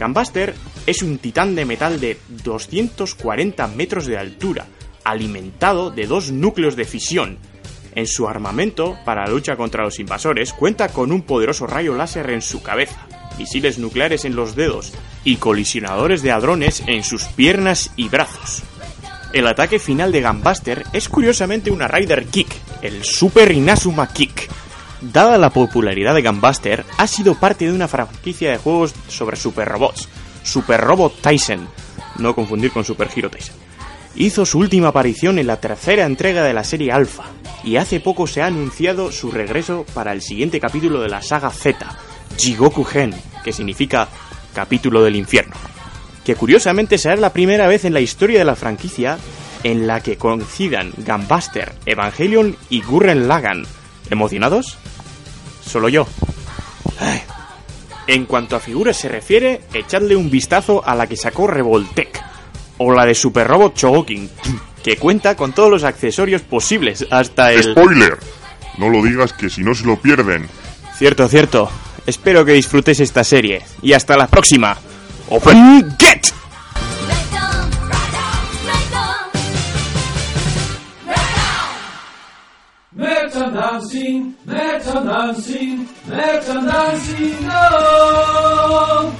[0.00, 0.54] Gunbuster
[0.86, 4.66] es un titán de metal de 240 metros de altura,
[5.04, 7.38] alimentado de dos núcleos de fisión.
[7.94, 12.30] En su armamento, para la lucha contra los invasores, cuenta con un poderoso rayo láser
[12.30, 13.06] en su cabeza,
[13.38, 18.62] misiles nucleares en los dedos y colisionadores de hadrones en sus piernas y brazos.
[19.32, 22.48] El ataque final de Gunbuster es curiosamente una Rider Kick,
[22.82, 24.48] el Super Inazuma Kick.
[25.00, 29.68] Dada la popularidad de Gunbuster, ha sido parte de una franquicia de juegos sobre super
[29.68, 30.08] robots,
[30.44, 31.66] Super Robot Tyson,
[32.18, 33.56] no confundir con Super Hero Tyson.
[34.14, 37.24] Hizo su última aparición en la tercera entrega de la serie Alpha,
[37.64, 41.50] y hace poco se ha anunciado su regreso para el siguiente capítulo de la saga
[41.50, 41.98] Z,
[42.36, 44.06] Jigoku Gen, que significa
[44.54, 45.56] capítulo del infierno
[46.24, 49.18] que curiosamente será la primera vez en la historia de la franquicia
[49.62, 53.64] en la que coincidan Gunbuster, Evangelion y Gurren Lagann.
[54.10, 54.78] ¿Emocionados?
[55.64, 56.06] Solo yo.
[58.06, 62.22] En cuanto a figuras se refiere, echadle un vistazo a la que sacó Revoltech,
[62.78, 64.30] o la de Super Robot Chogokin,
[64.82, 67.72] que cuenta con todos los accesorios posibles, hasta el...
[67.72, 68.18] ¡Spoiler!
[68.78, 70.48] No lo digas que si no se lo pierden.
[70.98, 71.70] Cierto, cierto.
[72.06, 73.62] Espero que disfrutéis esta serie.
[73.82, 74.76] Y hasta la próxima.
[75.30, 76.43] Open Get!
[83.64, 89.10] Merchandising, merchandising, merchandising, no.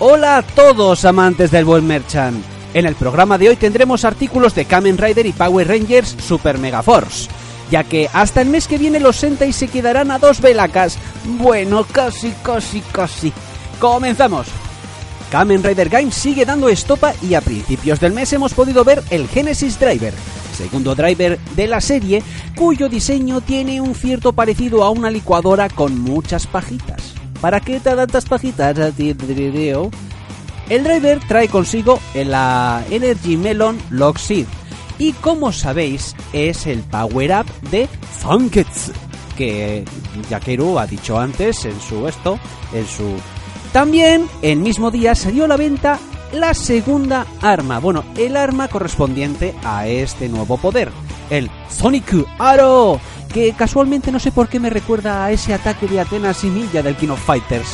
[0.00, 2.44] Hola a todos amantes del buen merchant.
[2.74, 6.82] En el programa de hoy tendremos artículos de Kamen Rider y Power Rangers Super Mega
[6.82, 7.30] Force,
[7.70, 10.98] ya que hasta el mes que viene los Sentai se quedarán a dos velacas.
[11.38, 13.32] Bueno, casi, casi, casi.
[13.78, 14.48] Comenzamos.
[15.30, 19.28] Kamen Rider Games sigue dando estopa y a principios del mes hemos podido ver el
[19.28, 20.14] Genesis Driver,
[20.54, 22.22] segundo driver de la serie,
[22.56, 27.14] cuyo diseño tiene un cierto parecido a una licuadora con muchas pajitas.
[27.40, 29.14] ¿Para qué te tantas pajitas a ti?
[30.70, 34.46] El driver trae consigo la Energy Melon Lock Seed
[34.98, 37.88] y como sabéis es el power up de
[38.20, 38.92] Funkets
[39.36, 39.84] que
[40.30, 42.38] Yakeru ha dicho antes en su esto,
[42.72, 43.16] en su
[43.72, 45.98] también el mismo día salió a la venta
[46.34, 50.90] la segunda arma, bueno, el arma correspondiente a este nuevo poder,
[51.30, 53.00] el Sonic Arrow,
[53.32, 56.82] que casualmente no sé por qué me recuerda a ese ataque de Atenas y Milla
[56.82, 57.68] del King of Fighters.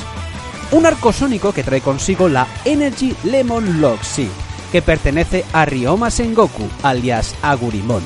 [0.72, 4.28] Un arco sónico que trae consigo la Energy Lemon Loxy,
[4.70, 8.02] que pertenece a Ryoma Sengoku, alias Agurimon.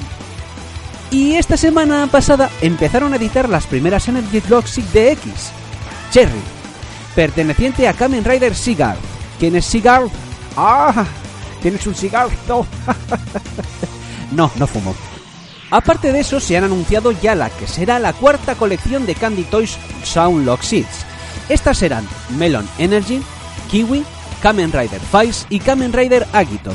[1.11, 5.51] Y esta semana pasada empezaron a editar las primeras Energy Loxy de X,
[6.11, 6.41] Cherry,
[7.15, 8.97] perteneciente a Kamen Rider Seagull.
[9.39, 10.11] ¿Quién es Seagull?
[10.57, 11.05] ¡Ah!
[11.63, 12.31] ¿Tienes un cigarro?
[14.33, 14.95] no, no fumo.
[15.71, 19.45] Aparte de eso, se han anunciado ya la que será la cuarta colección de Candy
[19.45, 21.07] Toys Sound Lock Seeds.
[21.49, 22.07] Estas serán
[22.39, 23.23] Melon Energy,
[23.71, 24.05] Kiwi,
[24.43, 26.73] Kamen Rider Files y Kamen Rider Agito.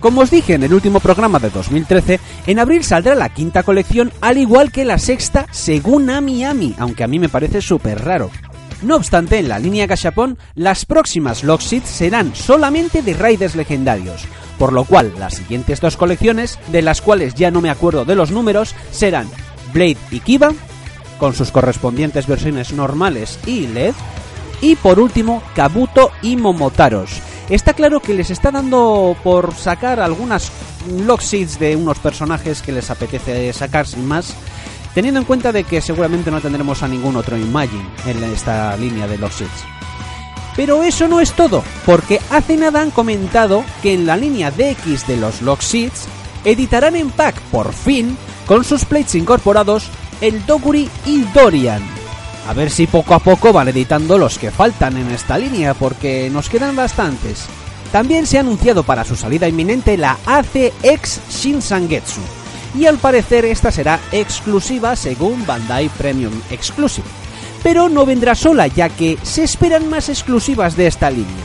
[0.00, 4.12] Como os dije en el último programa de 2013, en abril saldrá la quinta colección,
[4.20, 8.30] al igual que la sexta, según Ami Ami, aunque a mí me parece súper raro.
[8.82, 14.26] No obstante, en la línea Gashapon, las próximas Lockseeds serán solamente de Raiders legendarios,
[14.58, 18.14] por lo cual las siguientes dos colecciones, de las cuales ya no me acuerdo de
[18.14, 19.28] los números, serán
[19.72, 20.52] Blade y Kiba,
[21.18, 23.94] con sus correspondientes versiones normales y LED,
[24.60, 27.10] y por último Kabuto y Momotaros.
[27.48, 30.50] Está claro que les está dando por sacar algunas
[31.06, 34.34] Lockseeds de unos personajes que les apetece sacar sin más,
[34.96, 39.06] teniendo en cuenta de que seguramente no tendremos a ningún otro Imagine en esta línea
[39.06, 39.64] de los Seeds.
[40.56, 45.06] Pero eso no es todo, porque hace nada han comentado que en la línea DX
[45.06, 46.06] de los Lock Seeds
[46.46, 48.16] editarán en pack, por fin,
[48.46, 49.90] con sus plates incorporados,
[50.22, 51.82] el Doguri y Dorian.
[52.48, 56.30] A ver si poco a poco van editando los que faltan en esta línea, porque
[56.32, 57.44] nos quedan bastantes.
[57.92, 62.22] También se ha anunciado para su salida inminente la ACX Shinsangetsu,
[62.76, 67.06] y al parecer esta será exclusiva según Bandai Premium Exclusive.
[67.62, 71.44] Pero no vendrá sola, ya que se esperan más exclusivas de esta línea.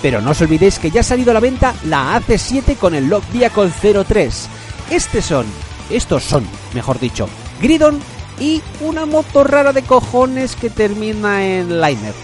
[0.00, 3.08] Pero no os olvidéis que ya ha salido a la venta la AC7 con el
[3.08, 3.70] Lock Vehicle
[4.04, 4.48] 03.
[4.90, 5.46] Estos son,
[5.90, 7.28] estos son, mejor dicho,
[7.60, 7.98] Gridon
[8.38, 12.14] y una moto rara de cojones que termina en Liner.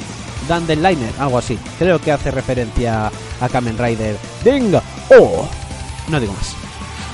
[0.68, 1.59] Liner, algo así.
[1.79, 3.11] Creo que hace referencia
[3.41, 4.16] a Kamen Rider.
[4.45, 4.83] Venga,
[5.18, 5.49] oh,
[6.09, 6.55] no digo más.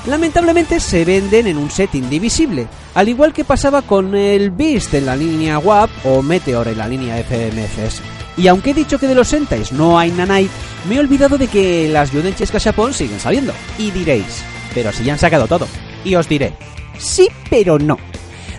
[0.05, 5.05] Lamentablemente se venden en un set indivisible, al igual que pasaba con el Beast en
[5.05, 8.01] la línea WAP o Meteor en la línea FMFS.
[8.37, 10.49] Y aunque he dicho que de los Sentais no hay Nanai,
[10.87, 13.53] me he olvidado de que las Yudenchis Gashapon siguen saliendo.
[13.77, 14.43] Y diréis,
[14.73, 15.67] pero si ya han sacado todo.
[16.05, 16.53] Y os diré,
[16.97, 17.97] sí, pero no.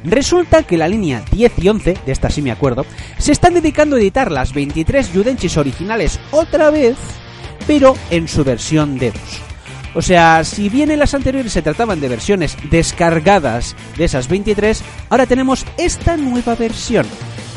[0.05, 2.85] Resulta que la línea 10 y 11, de esta sí me acuerdo,
[3.19, 6.97] se están dedicando a editar las 23 Yudenchis originales otra vez,
[7.67, 9.50] pero en su versión Devos.
[9.95, 14.83] O sea, si bien en las anteriores se trataban de versiones descargadas de esas 23,
[15.09, 17.07] ahora tenemos esta nueva versión,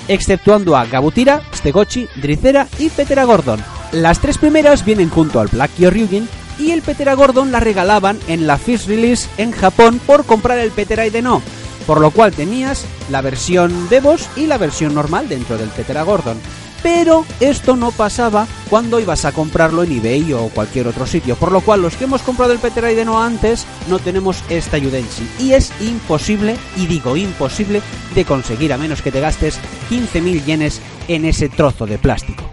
[0.08, 3.64] exceptuando a Gabutira, Stegochi, Dricera y Petera Gordon.
[3.92, 6.28] Las tres primeras vienen junto al Black Ryujin
[6.58, 10.72] y el Petera Gordon la regalaban en la Fish Release en Japón por comprar el
[10.72, 11.42] Peteraide no,
[11.86, 16.38] por lo cual tenías la versión Devos y la versión normal dentro del Petera Gordon.
[16.84, 21.52] Pero esto no pasaba cuando ibas a comprarlo en eBay o cualquier otro sitio, por
[21.52, 25.54] lo cual los que hemos comprado el Peteraide no antes no tenemos esta Yudenchi y
[25.54, 27.82] es imposible, y digo imposible,
[28.14, 29.60] de conseguir a menos que te gastes
[29.90, 32.44] 15.000 yenes en ese trozo de plástico.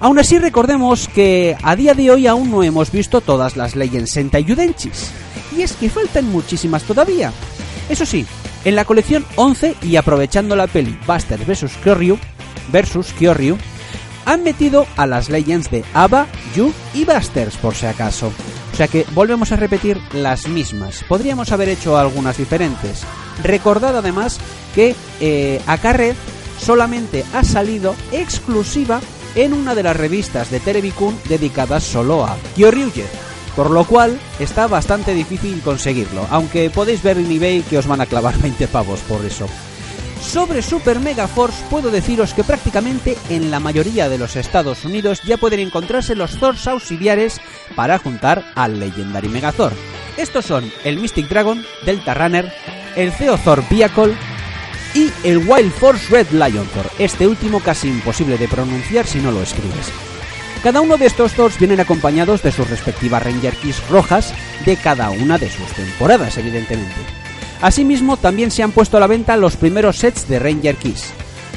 [0.00, 4.10] Aún así recordemos que a día de hoy aún no hemos visto todas las Legends
[4.10, 5.10] Sentai Yudenchis,
[5.56, 7.32] y es que faltan muchísimas todavía.
[7.88, 8.26] Eso sí,
[8.64, 11.72] en la colección 11 y aprovechando la peli Buster vs.
[11.82, 12.18] Kyoryu,
[12.72, 13.56] versus Kyoryu,
[14.26, 18.32] han metido a las Legends de Ava, Yu y Busters por si acaso.
[18.72, 21.04] O sea que volvemos a repetir las mismas.
[21.06, 23.02] Podríamos haber hecho algunas diferentes.
[23.42, 24.38] Recordad además
[24.74, 26.16] que eh, Acarred
[26.58, 29.00] solamente ha salido exclusiva
[29.34, 33.06] en una de las revistas de Terebikun dedicadas solo a Kyoryuger,
[33.56, 38.00] por lo cual está bastante difícil conseguirlo, aunque podéis ver en eBay que os van
[38.00, 39.46] a clavar 20 pavos por eso.
[40.24, 45.20] Sobre Super Mega Force puedo deciros que prácticamente en la mayoría de los Estados Unidos
[45.22, 47.40] ya pueden encontrarse los Thors auxiliares
[47.76, 49.74] para juntar al Legendary Megazord.
[50.16, 52.52] Estos son el Mystic Dragon, Delta Runner,
[52.96, 54.16] el Theothor Vehicle
[54.94, 59.30] y el Wild Force Red Lion Thor, este último casi imposible de pronunciar si no
[59.30, 59.92] lo escribes.
[60.62, 65.10] Cada uno de estos Thors vienen acompañados de sus respectivas Ranger Keys rojas de cada
[65.10, 67.23] una de sus temporadas, evidentemente.
[67.60, 71.12] Asimismo, también se han puesto a la venta los primeros sets de Ranger Keys.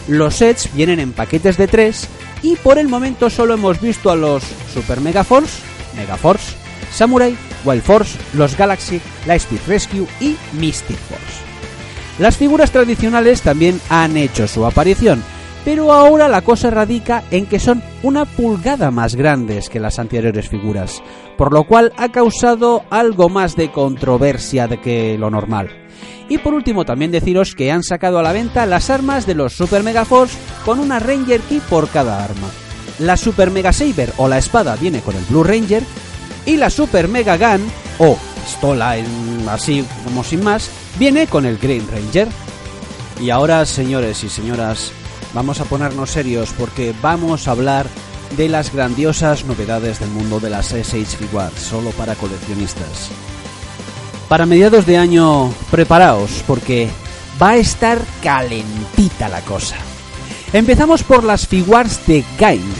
[0.07, 2.07] Los sets vienen en paquetes de 3
[2.43, 4.43] y por el momento solo hemos visto a los
[4.73, 5.59] Super Mega Force,
[5.95, 6.53] Mega Force,
[6.93, 7.35] Samurai,
[7.65, 11.47] Wild Force, los Galaxy, Lightspeed Rescue y Mystic Force.
[12.19, 15.23] Las figuras tradicionales también han hecho su aparición,
[15.67, 20.47] pero ahora la cosa radica en que son una pulgada más grandes que las anteriores
[20.47, 21.03] figuras,
[21.37, 25.67] por lo cual ha causado algo más de controversia de que lo normal.
[26.29, 29.51] Y por último también deciros que han sacado a la venta las armas de los
[29.51, 32.47] Super Mega Force con una Ranger Key por cada arma.
[32.99, 35.83] La Super Mega Saber o la espada viene con el Blue Ranger
[36.45, 38.95] y la Super Mega Gun o pistola
[39.49, 42.29] así como sin más viene con el Green Ranger.
[43.19, 44.93] Y ahora, señores y señoras,
[45.37, 47.85] vamos a ponernos serios porque vamos a hablar
[48.35, 53.11] de las grandiosas novedades del mundo de las SH Figuarts, solo para coleccionistas.
[54.27, 56.89] Para mediados de año, preparaos porque
[57.39, 59.75] va a estar calentita la cosa.
[60.53, 62.73] Empezamos por las Figuarts de Gaim.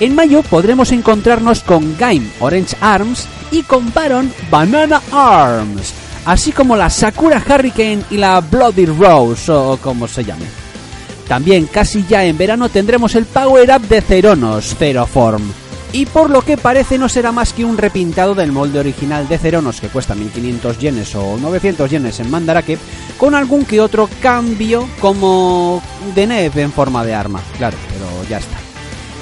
[0.00, 5.92] En mayo podremos encontrarnos con Gaim Orange Arms y con Baron Banana Arms,
[6.24, 10.67] así como la Sakura Hurricane y la Bloody Rose o como se llame.
[11.28, 15.42] También casi ya en verano tendremos el Power Up de Ceronos, Ceroform.
[15.92, 19.38] Y por lo que parece no será más que un repintado del molde original de
[19.38, 22.78] Ceronos que cuesta 1500 yenes o 900 yenes en Mandarake,
[23.16, 25.82] con algún que otro cambio como
[26.14, 27.40] de Neve en forma de arma.
[27.56, 28.56] Claro, pero ya está.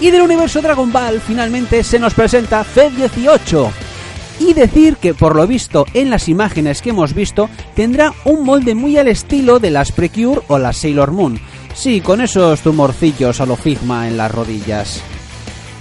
[0.01, 3.71] Y del universo Dragon Ball finalmente se nos presenta F18.
[4.39, 8.75] Y decir que por lo visto en las imágenes que hemos visto tendrá un molde
[8.75, 11.41] muy al estilo de las Precure o las Sailor Moon.
[11.77, 15.03] Sí, con esos tumorcillos a lo Figma en las rodillas.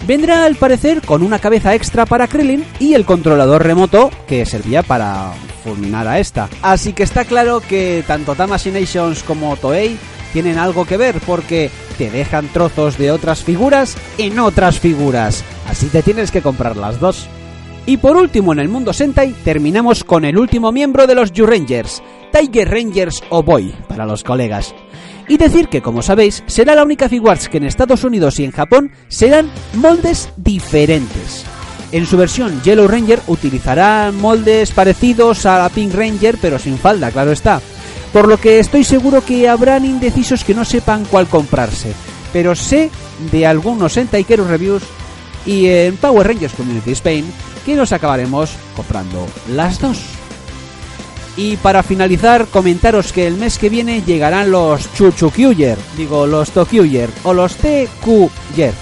[0.06, 4.84] Vendrá al parecer con una cabeza extra para Krillin y el controlador remoto que servía
[4.84, 5.32] para
[5.64, 6.50] fulminar a esta.
[6.62, 9.98] Así que está claro que tanto Tamashii Nations como Toei
[10.34, 15.46] tienen algo que ver porque te dejan trozos de otras figuras en otras figuras.
[15.68, 17.28] Así te tienes que comprar las dos.
[17.86, 22.04] Y por último en el mundo Sentai terminamos con el último miembro de los U-Rangers,
[22.34, 24.76] Tiger Rangers o Boy para los colegas.
[25.28, 28.52] Y decir que, como sabéis, será la única Figuarts que en Estados Unidos y en
[28.52, 31.46] Japón serán moldes diferentes.
[31.92, 37.12] En su versión Yellow Ranger utilizará moldes parecidos a la Pink Ranger, pero sin falda,
[37.12, 37.62] claro está.
[38.14, 41.94] Por lo que estoy seguro que habrán indecisos que no sepan cuál comprarse.
[42.32, 42.90] Pero sé
[43.32, 44.84] de algunos en Taikeru Reviews
[45.46, 47.26] y en Power Rangers Community Spain,
[47.66, 50.14] que nos acabaremos comprando las dos.
[51.38, 57.10] Y para finalizar, comentaros que el mes que viene llegarán los Chuchukyuyer, digo los Tokyuyer
[57.24, 58.74] o los TQyer.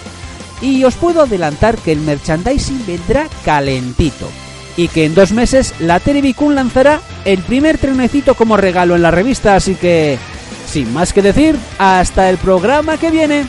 [0.62, 4.30] Y os puedo adelantar que el merchandising vendrá calentito.
[4.78, 9.12] Y que en dos meses la Televicun lanzará el primer trenecito como regalo en la
[9.12, 10.18] revista, así que,
[10.68, 13.45] sin más que decir, hasta el programa que viene.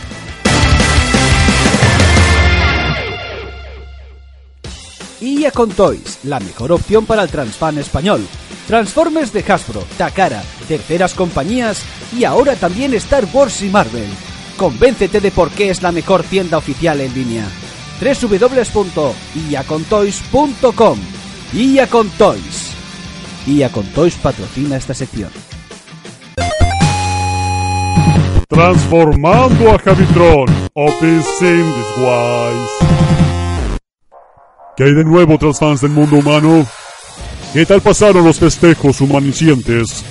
[5.21, 8.27] IA con Toys, la mejor opción para el transfan español.
[8.67, 11.83] Transformers de Hasbro, Takara, terceras compañías
[12.17, 14.09] y ahora también Star Wars y Marvel.
[14.57, 17.47] Convéncete de por qué es la mejor tienda oficial en línea.
[18.01, 20.99] www.iacontoys.com
[23.47, 23.85] IA con
[24.23, 25.31] patrocina esta sección.
[28.49, 32.71] Transformando a Javitron, Office in Disguise.
[34.77, 36.67] ¿Qué hay de nuevo, transfans del mundo humano?
[37.55, 40.03] ¿Qué tal pasaron los festejos humanicientes?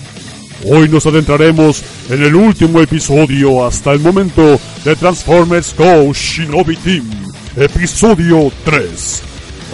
[0.66, 7.04] Hoy nos adentraremos en el último episodio hasta el momento de Transformers Go Shinobi Team,
[7.58, 9.24] episodio 3.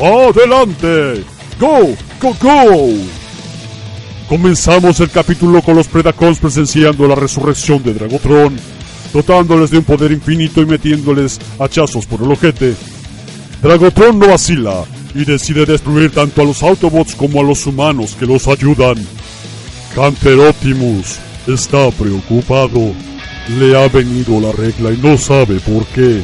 [0.01, 1.24] ¡Adelante!
[1.59, 1.95] ¡Go!
[2.20, 2.36] ¡Go!
[2.41, 2.89] ¡Go!
[4.28, 8.57] Comenzamos el capítulo con los Predacons presenciando la resurrección de Dragotron,
[9.13, 12.74] dotándoles de un poder infinito y metiéndoles hachazos por el ojete.
[13.61, 18.26] Dragotron no vacila y decide destruir tanto a los Autobots como a los humanos que
[18.26, 18.95] los ayudan.
[19.95, 22.93] Canter Optimus está preocupado.
[23.57, 26.22] Le ha venido la regla y no sabe por qué.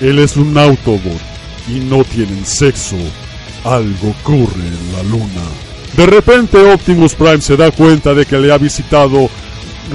[0.00, 1.20] Él es un Autobot
[1.68, 2.96] y no tienen sexo.
[3.64, 5.42] Algo ocurre en la luna.
[5.96, 9.30] De repente Optimus Prime se da cuenta de que le ha visitado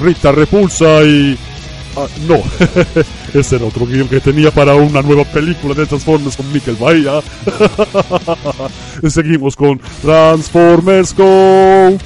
[0.02, 1.38] Rita Repulsa y...
[1.96, 2.36] Ah, no,
[3.34, 7.20] ese era otro guion que tenía para una nueva película de Transformers con Michael Bahía.
[9.08, 11.96] Seguimos con Transformers Go.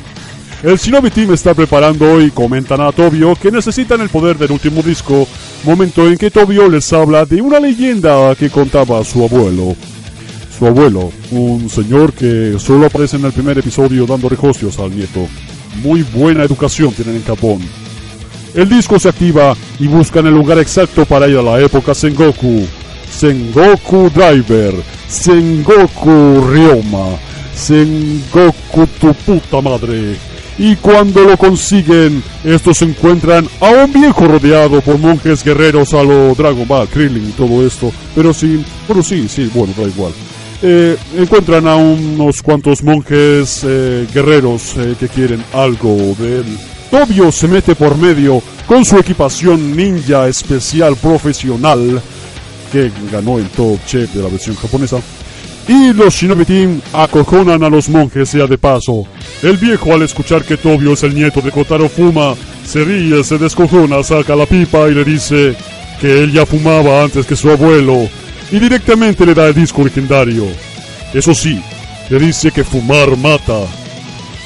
[0.63, 4.83] El Shinobi Team está preparando y comentan a Tobio que necesitan el poder del último
[4.83, 5.29] disco,
[5.65, 9.77] momento en que Tobio les habla de una leyenda que contaba su abuelo.
[10.59, 15.29] Su abuelo, un señor que solo aparece en el primer episodio dando regocios al nieto.
[15.83, 17.61] Muy buena educación tienen en Japón.
[18.57, 22.67] El disco se activa y buscan el lugar exacto para ir a la época Sengoku.
[23.11, 24.75] Sengoku Driver,
[25.07, 27.19] Sengoku Ryoma,
[27.55, 30.17] Sengoku tu puta madre.
[30.57, 36.35] Y cuando lo consiguen, estos encuentran a un viejo rodeado por monjes guerreros a lo
[36.35, 37.93] Dragon Ball, Krillin y todo esto.
[38.15, 40.13] Pero sí, bueno, sí, sí, bueno, da igual.
[40.63, 46.47] Eh, encuentran a unos cuantos monjes eh, guerreros eh, que quieren algo de él.
[46.97, 52.01] Tobio se mete por medio con su equipación ninja especial profesional
[52.73, 54.97] que ganó el top chef de la versión japonesa.
[55.69, 59.07] Y los Shinobi acojonan a los monjes sea de paso.
[59.43, 62.35] El viejo al escuchar que Tobio es el nieto de Kotaro Fuma,
[62.65, 65.55] se ríe, se descojona, saca la pipa y le dice
[66.01, 68.09] que él ya fumaba antes que su abuelo
[68.51, 70.47] y directamente le da el disco legendario.
[71.13, 71.61] Eso sí,
[72.09, 73.67] le dice que fumar mata.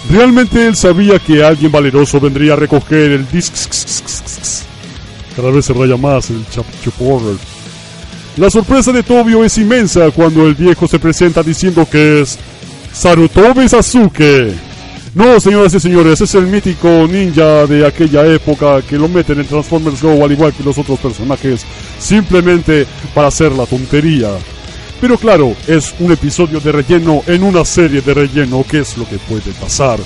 [0.09, 3.57] Realmente él sabía que alguien valeroso vendría a recoger el disco.
[5.37, 7.37] Cada vez se raya más el chaporro.
[8.37, 12.39] La sorpresa de Tobio es inmensa cuando el viejo se presenta diciendo que es
[12.93, 14.55] Sarutobi Sasuke.
[15.15, 19.47] No, señoras y señores, es el mítico ninja de aquella época que lo meten en
[19.47, 21.67] Transformers Go al igual que los otros personajes,
[21.99, 24.31] simplemente para hacer la tontería.
[25.01, 29.09] Pero claro, es un episodio de relleno en una serie de relleno, que es lo
[29.09, 29.99] que puede pasar.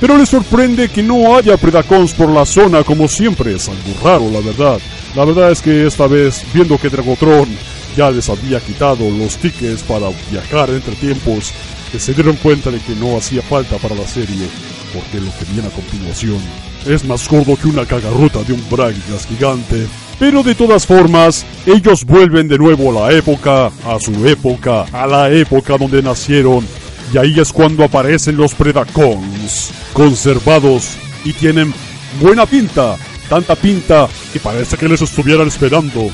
[0.00, 4.30] Pero le sorprende que no haya Predacons por la zona como siempre, es algo raro
[4.30, 4.80] la verdad.
[5.14, 7.48] La verdad es que esta vez, viendo que Dragotron
[7.94, 11.52] ya les había quitado los tickets para viajar entre tiempos,
[11.98, 14.48] se dieron cuenta de que no hacía falta para la serie,
[14.94, 16.38] porque lo que viene a continuación
[16.86, 19.86] es más gordo que una cagarruta de un Bragas gigante.
[20.20, 25.06] Pero de todas formas, ellos vuelven de nuevo a la época, a su época, a
[25.06, 26.62] la época donde nacieron,
[27.10, 31.72] y ahí es cuando aparecen los Predacons, conservados y tienen
[32.20, 32.96] buena pinta,
[33.30, 36.10] tanta pinta que parece que les estuvieran esperando.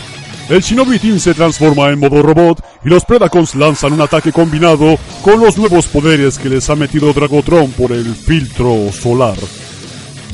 [0.48, 4.96] El Shinobi Team se transforma en modo robot y los Predacons lanzan un ataque combinado
[5.22, 9.36] con los nuevos poderes que les ha metido Dragotron por el filtro solar.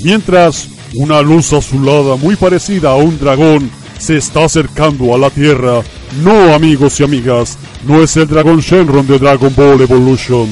[0.04, 5.80] Mientras, una luz azulada muy parecida a un dragón se está acercando a la Tierra.
[6.22, 10.48] No, amigos y amigas, no es el dragón Shenron de Dragon Ball Evolution.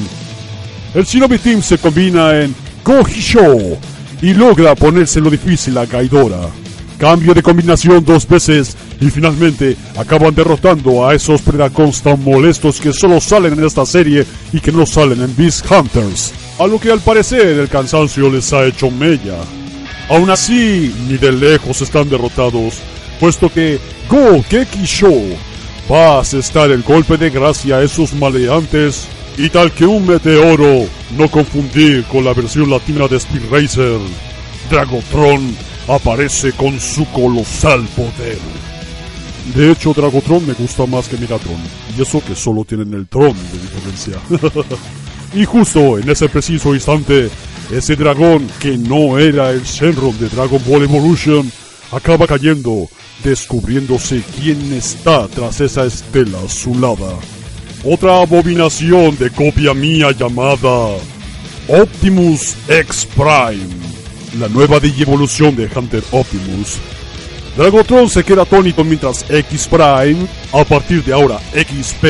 [0.93, 3.77] El Shinobi Team se combina en Gohisho
[4.21, 6.49] y logra ponérselo difícil a Gaidora.
[6.97, 12.93] Cambio de combinación dos veces Y finalmente acaban derrotando a esos Predacons tan molestos que
[12.93, 14.23] solo salen en esta serie
[14.53, 16.31] y que no salen en Beast Hunters.
[16.59, 19.37] A lo que al parecer el cansancio les ha hecho mella.
[20.11, 22.79] Aún así, ni de lejos están derrotados,
[23.17, 25.23] puesto que Go Keki Show
[25.89, 29.07] va a asestar el golpe de gracia a esos maleantes
[29.37, 30.85] y tal que un meteoro,
[31.17, 33.99] no confundir con la versión latina de Speed Racer,
[34.69, 35.55] Dragotron
[35.87, 38.37] aparece con su colosal poder.
[39.55, 41.55] De hecho, Dragotron me gusta más que Megatron,
[41.97, 44.15] y eso que solo tienen el Tron de diferencia.
[45.33, 47.29] y justo en ese preciso instante,
[47.71, 51.51] ese dragón que no era el Shenron de Dragon Ball Evolution,
[51.91, 52.89] acaba cayendo,
[53.23, 57.13] descubriéndose quién está tras esa estela azulada.
[57.83, 60.97] Otra abominación de copia mía llamada
[61.67, 63.69] Optimus X Prime,
[64.39, 66.77] la nueva digievolución de Hunter Optimus.
[67.57, 72.03] Dragotron se queda atónito mientras X Prime, a partir de ahora XP,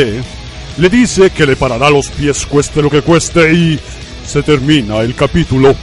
[0.78, 3.80] le dice que le parará los pies cueste lo que cueste y
[4.32, 5.76] se termina el capítulo.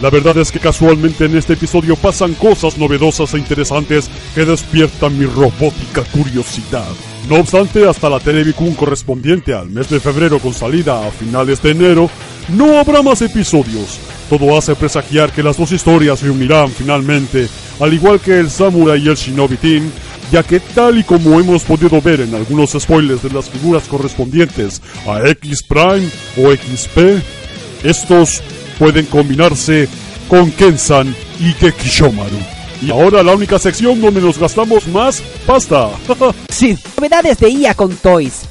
[0.00, 5.18] La verdad es que casualmente en este episodio pasan cosas novedosas e interesantes que despiertan
[5.18, 6.88] mi robótica curiosidad.
[7.28, 11.72] No obstante, hasta la Televicun correspondiente al mes de febrero con salida a finales de
[11.72, 12.08] enero,
[12.48, 13.98] no habrá más episodios.
[14.30, 17.46] Todo hace presagiar que las dos historias se unirán finalmente,
[17.78, 19.90] al igual que el Samurai y el Shinobi Team,
[20.32, 24.80] ya que tal y como hemos podido ver en algunos spoilers de las figuras correspondientes
[25.06, 26.08] a X Prime
[26.38, 27.39] o XP,
[27.82, 28.42] estos
[28.78, 29.88] pueden combinarse
[30.28, 32.38] con Kensan y Gekishomaru.
[32.82, 35.90] Y ahora la única sección donde nos gastamos más pasta.
[36.48, 38.42] sí, novedades de IA con Toys.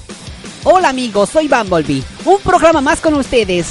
[0.64, 2.04] Hola amigos, soy Bumblebee.
[2.26, 3.68] Un programa más con ustedes.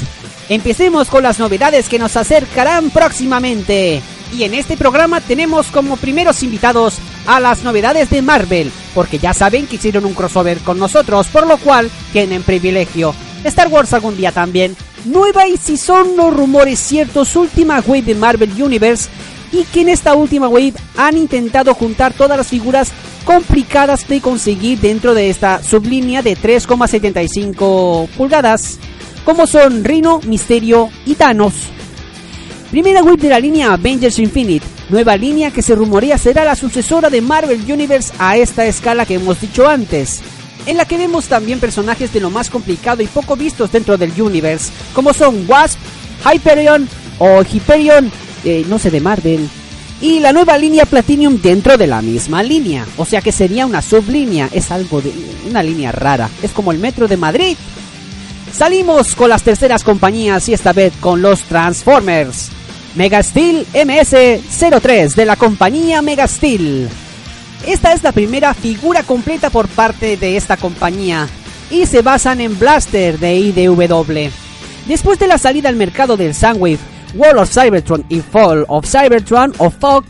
[0.49, 4.03] Empecemos con las novedades que nos acercarán próximamente.
[4.33, 9.33] Y en este programa tenemos como primeros invitados a las novedades de Marvel, porque ya
[9.35, 13.15] saben que hicieron un crossover con nosotros, por lo cual tienen privilegio.
[13.45, 14.77] Star Wars algún día también.
[15.05, 19.09] Nueva y si son los rumores ciertos, última wave de Marvel Universe
[19.53, 22.91] y que en esta última wave han intentado juntar todas las figuras
[23.25, 28.79] complicadas de conseguir dentro de esta sublínea de 3,75 pulgadas,
[29.25, 31.55] como son Rhino, Misterio y Thanos.
[32.71, 37.09] Primera wave de la línea Avengers Infinite, nueva línea que se rumorea será la sucesora
[37.09, 40.21] de Marvel Universe a esta escala que hemos dicho antes,
[40.69, 44.13] en la que vemos también personajes de lo más complicado y poco vistos dentro del
[44.21, 45.79] universe, como son Wasp,
[46.31, 46.87] Hyperion
[47.19, 48.13] o Hyperion,
[48.45, 49.49] eh, no sé de Marvel,
[50.03, 53.81] y la nueva línea Platinum dentro de la misma línea, o sea que sería una
[53.81, 55.11] sublínea, es algo de
[55.49, 57.57] una línea rara, es como el metro de Madrid.
[58.53, 62.51] Salimos con las terceras compañías y esta vez con los Transformers.
[62.95, 66.89] Megasteel MS03 de la compañía Megasteel.
[67.67, 71.29] Esta es la primera figura completa por parte de esta compañía
[71.71, 74.31] y se basan en Blaster de IDW.
[74.87, 76.79] Después de la salida al mercado del Soundwave,
[77.15, 80.05] World of Cybertron y Fall of Cybertron o FOC,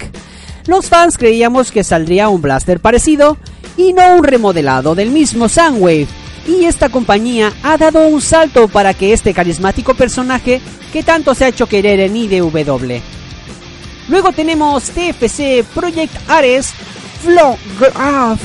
[0.66, 3.38] los fans creíamos que saldría un Blaster parecido
[3.76, 6.07] y no un remodelado del mismo Soundwave.
[6.46, 10.61] Y esta compañía ha dado un salto para que este carismático personaje
[10.92, 13.01] que tanto se ha hecho querer en IDW.
[14.09, 16.72] Luego tenemos TFC Project Ares
[17.23, 17.57] Flong
[17.95, 18.37] ah.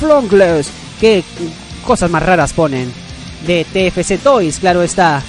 [1.00, 1.24] Qué
[1.86, 2.92] cosas más raras ponen.
[3.46, 5.22] De TFC Toys, claro está.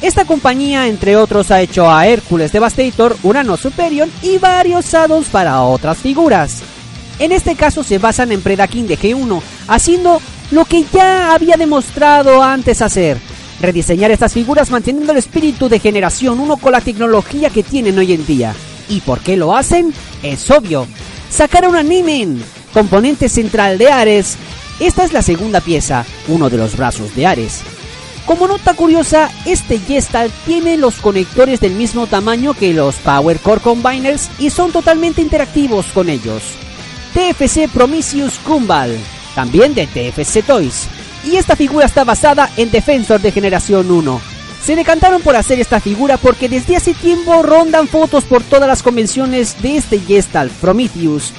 [0.00, 5.62] Esta compañía, entre otros, ha hecho a Hércules Devastator, Urano Superior y varios addons para
[5.62, 6.62] otras figuras.
[7.18, 10.20] En este caso se basan en Predaking de G1, haciendo
[10.52, 13.18] lo que ya había demostrado antes hacer.
[13.60, 18.12] Rediseñar estas figuras manteniendo el espíritu de generación 1 con la tecnología que tienen hoy
[18.12, 18.54] en día.
[18.88, 19.92] ¿Y por qué lo hacen?
[20.22, 20.86] Es obvio.
[21.28, 22.38] Sacar un anime
[22.72, 24.36] componente central de Ares,
[24.80, 27.62] esta es la segunda pieza, uno de los brazos de Ares.
[28.28, 33.62] Como nota curiosa, este Gestal tiene los conectores del mismo tamaño que los Power Core
[33.62, 36.42] Combiners y son totalmente interactivos con ellos.
[37.14, 38.96] TFC Prometheus Gumball,
[39.34, 40.88] también de TFC Toys.
[41.24, 44.20] Y esta figura está basada en Defensor de generación 1.
[44.62, 48.82] Se decantaron por hacer esta figura porque desde hace tiempo rondan fotos por todas las
[48.82, 51.32] convenciones de este Gestal Prometheus,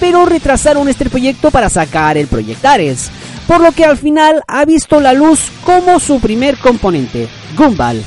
[0.00, 3.10] pero retrasaron este proyecto para sacar el Proyectares,
[3.46, 8.02] por lo que al final ha visto la luz como su primer componente, Gumball,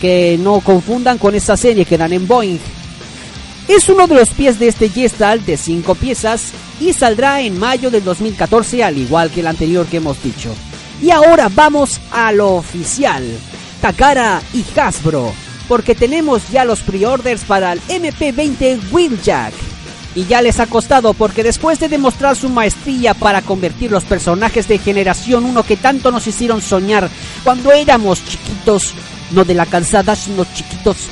[0.00, 2.58] que no confundan con esta serie que dan en Boeing.
[3.68, 7.90] Es uno de los pies de este Gestal de 5 piezas y saldrá en mayo
[7.90, 10.54] del 2014 al igual que el anterior que hemos dicho.
[11.00, 13.24] Y ahora vamos a lo oficial,
[13.80, 15.32] Takara y Hasbro,
[15.66, 19.73] porque tenemos ya los pre-orders para el MP20 Wheeljack.
[20.14, 24.68] Y ya les ha costado porque después de demostrar su maestría para convertir los personajes
[24.68, 27.10] de Generación 1 que tanto nos hicieron soñar
[27.42, 28.94] cuando éramos chiquitos,
[29.32, 31.08] no de la calzada, sino chiquitos,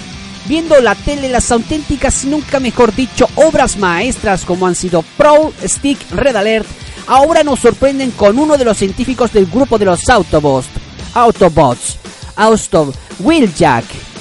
[0.46, 5.98] viendo la tele las auténticas, nunca mejor dicho, obras maestras como han sido Pro, Stick,
[6.10, 6.66] Red Alert,
[7.06, 10.68] ahora nos sorprenden con uno de los científicos del grupo de los Autobots,
[11.14, 11.98] Autobots,
[12.36, 14.11] Autob, Wheeljack.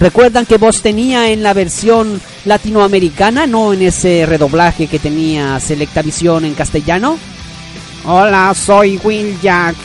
[0.00, 6.46] ¿Recuerdan que voz tenía en la versión latinoamericana, no en ese redoblaje que tenía Selectavisión
[6.46, 7.18] en castellano?
[8.06, 9.76] Hola, soy Wheeljack.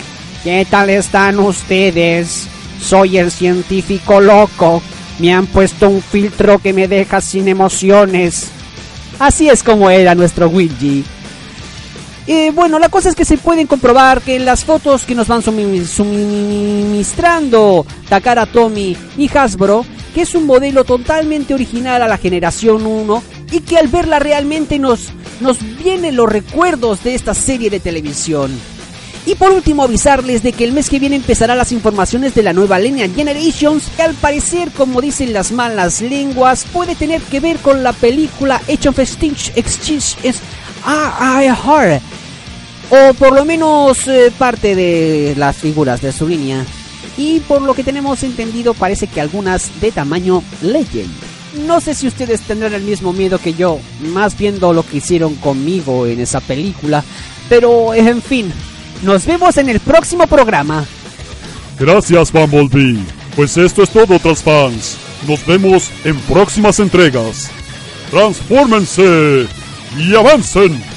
[0.41, 2.47] ¿Qué tal están ustedes?
[2.79, 4.81] Soy el científico loco.
[5.19, 8.51] Me han puesto un filtro que me deja sin emociones.
[9.19, 11.03] Así es como era nuestro Luigi.
[12.27, 15.43] Eh, bueno, la cosa es que se pueden comprobar que las fotos que nos van
[15.43, 22.83] sumi- suministrando Takara Tomy y Hasbro, que es un modelo totalmente original a la generación
[22.85, 23.21] 1
[23.51, 25.09] y que al verla realmente nos,
[25.39, 28.51] nos vienen los recuerdos de esta serie de televisión.
[29.27, 32.53] Y por último avisarles de que el mes que viene empezará las informaciones de la
[32.53, 37.57] nueva línea Generations que al parecer, como dicen las malas lenguas, puede tener que ver
[37.57, 40.15] con la película Age of Extinction Exchange
[42.89, 46.65] o por lo menos eh, parte de las figuras de su línea.
[47.17, 51.09] Y por lo que tenemos entendido parece que algunas de tamaño Legend.
[51.65, 55.35] No sé si ustedes tendrán el mismo miedo que yo, más viendo lo que hicieron
[55.35, 57.03] conmigo en esa película,
[57.47, 58.51] pero en fin,
[59.03, 60.85] nos vemos en el próximo programa.
[61.79, 62.99] Gracias, Bumblebee.
[63.35, 64.97] Pues esto es todo, fans.
[65.27, 67.49] Nos vemos en próximas entregas.
[68.11, 69.47] Transfórmense
[69.97, 70.94] y avancen.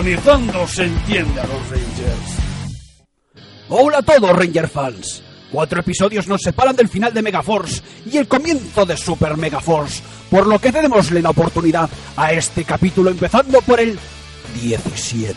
[0.00, 2.38] Organizando se entiende a los Rangers.
[3.68, 5.22] Hola a todos, Ranger fans.
[5.52, 10.46] Cuatro episodios nos separan del final de Megaforce y el comienzo de Super Megaforce, por
[10.46, 13.98] lo que démosle la oportunidad a este capítulo empezando por el
[14.62, 15.36] 17.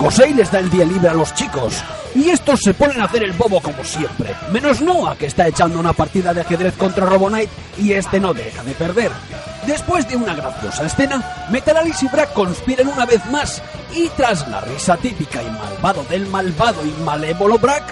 [0.00, 1.84] Gosei les da el día libre a los chicos
[2.14, 5.78] y estos se ponen a hacer el bobo como siempre, menos Noah que está echando
[5.78, 9.12] una partida de ajedrez contra Robonite y este no deja de perder.
[9.66, 13.62] Después de una graciosa escena, Metalalis y Brack conspiran una vez más
[13.94, 17.84] y tras la risa típica y malvado del malvado y malévolo Brack,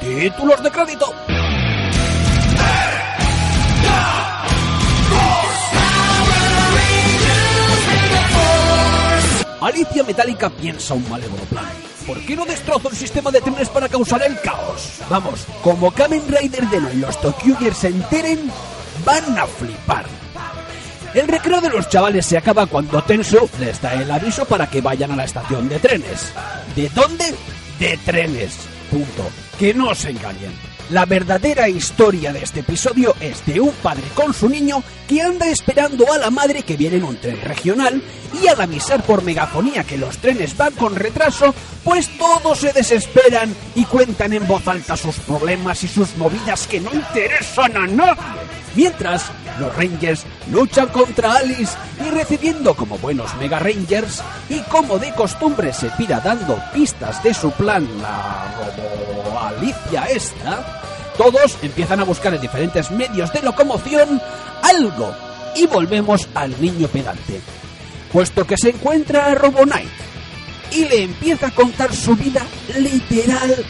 [0.00, 1.14] títulos de crédito.
[9.66, 11.66] Alicia Metálica piensa un malévolo plan.
[12.06, 15.00] ¿Por qué no destrozo el sistema de trenes para causar el caos?
[15.10, 18.48] Vamos, como Kamen Rider Deno y los Tokyugers se enteren,
[19.04, 20.06] van a flipar.
[21.14, 24.80] El recreo de los chavales se acaba cuando Tenso les da el aviso para que
[24.80, 26.32] vayan a la estación de trenes.
[26.76, 27.34] ¿De dónde?
[27.80, 28.56] De trenes.
[28.88, 29.24] Punto.
[29.58, 30.65] Que no se engañen.
[30.90, 35.48] La verdadera historia de este episodio es de un padre con su niño que anda
[35.48, 38.00] esperando a la madre que viene en un tren regional
[38.40, 43.52] y al avisar por megafonía que los trenes van con retraso, pues todos se desesperan
[43.74, 48.46] y cuentan en voz alta sus problemas y sus movidas que no interesan a nadie.
[48.76, 49.24] Mientras,
[49.58, 51.72] los Rangers luchan contra Alice
[52.06, 57.32] y recibiendo como buenos Mega Rangers y como de costumbre se pira dando pistas de
[57.32, 60.75] su plan la robo Alicia esta,
[61.16, 64.20] todos empiezan a buscar en diferentes medios de locomoción
[64.62, 65.14] algo
[65.54, 67.40] y volvemos al niño pedante,
[68.12, 69.88] puesto que se encuentra a Robonite
[70.70, 72.42] y le empieza a contar su vida
[72.78, 73.64] literalmente.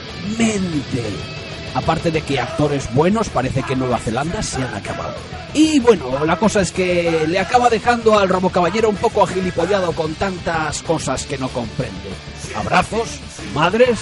[1.74, 5.14] Aparte de que actores buenos parece que Nueva Zelanda se han acabado.
[5.53, 10.14] Y bueno, la cosa es que le acaba dejando al Robocaballero un poco agilipollado con
[10.14, 12.11] tantas cosas que no comprende.
[12.57, 13.20] Abrazos,
[13.55, 13.99] madres,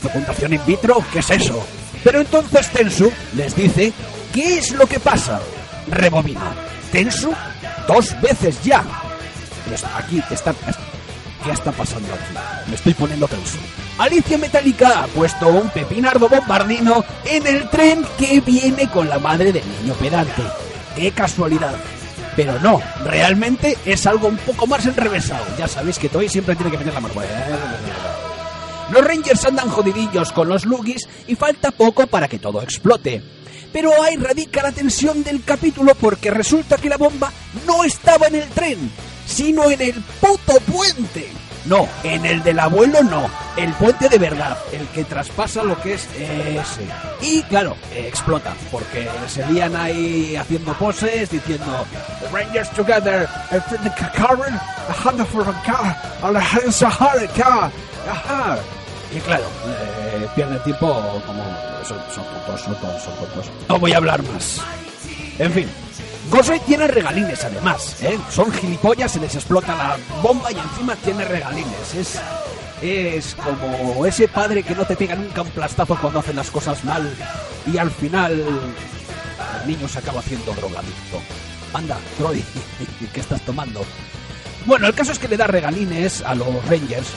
[0.00, 1.64] fecundación in vitro, ¿qué es eso?
[2.04, 3.92] Pero entonces Tensu les dice,
[4.32, 5.40] ¿qué es lo que pasa?
[5.88, 6.52] Rebobina.
[6.92, 7.32] Tensu,
[7.88, 8.84] dos veces ya.
[9.96, 10.54] Aquí, está...
[11.42, 12.68] ¿Qué está pasando aquí?
[12.68, 13.58] Me estoy poniendo tenso.
[13.98, 19.52] Alicia Metálica ha puesto un pepinardo bombardino en el tren que viene con la madre
[19.52, 20.42] del niño pedante.
[20.96, 21.74] ¡Qué casualidad!
[22.34, 25.44] Pero no, realmente es algo un poco más enrevesado.
[25.58, 27.14] Ya sabéis que Toy siempre tiene que meter la mano.
[28.90, 33.22] Los Rangers andan jodidillos con los Lugis y falta poco para que todo explote.
[33.72, 37.32] Pero ahí radica la tensión del capítulo porque resulta que la bomba
[37.66, 38.90] no estaba en el tren,
[39.26, 41.28] sino en el puto puente.
[41.64, 43.26] No, en el del abuelo no,
[43.56, 46.86] el puente de verdad, el que traspasa lo que es ese.
[47.22, 51.86] Y claro, explota, porque se lían ahí haciendo poses, diciendo
[52.20, 53.90] "The Rangers together, the
[58.10, 58.58] Ajá.
[59.14, 60.88] Y claro, eh, pierden tiempo
[61.26, 61.44] como
[61.84, 63.46] son, son tontos, son tontos, son tontos.
[63.68, 64.60] No voy a hablar más.
[65.38, 65.68] En fin,
[66.30, 68.18] Gosei tiene regalines además, ¿eh?
[68.30, 71.94] Son gilipollas, se les explota la bomba y encima tiene regalines.
[71.94, 72.20] Es,
[72.82, 76.82] es como ese padre que no te pega nunca un plastazo cuando hacen las cosas
[76.84, 77.08] mal
[77.72, 81.20] y al final el niño se acaba haciendo drogadicto.
[81.72, 82.42] Anda, Troy,
[83.12, 83.84] ¿qué estás tomando?
[84.66, 87.08] Bueno, el caso es que le da regalines a los Rangers.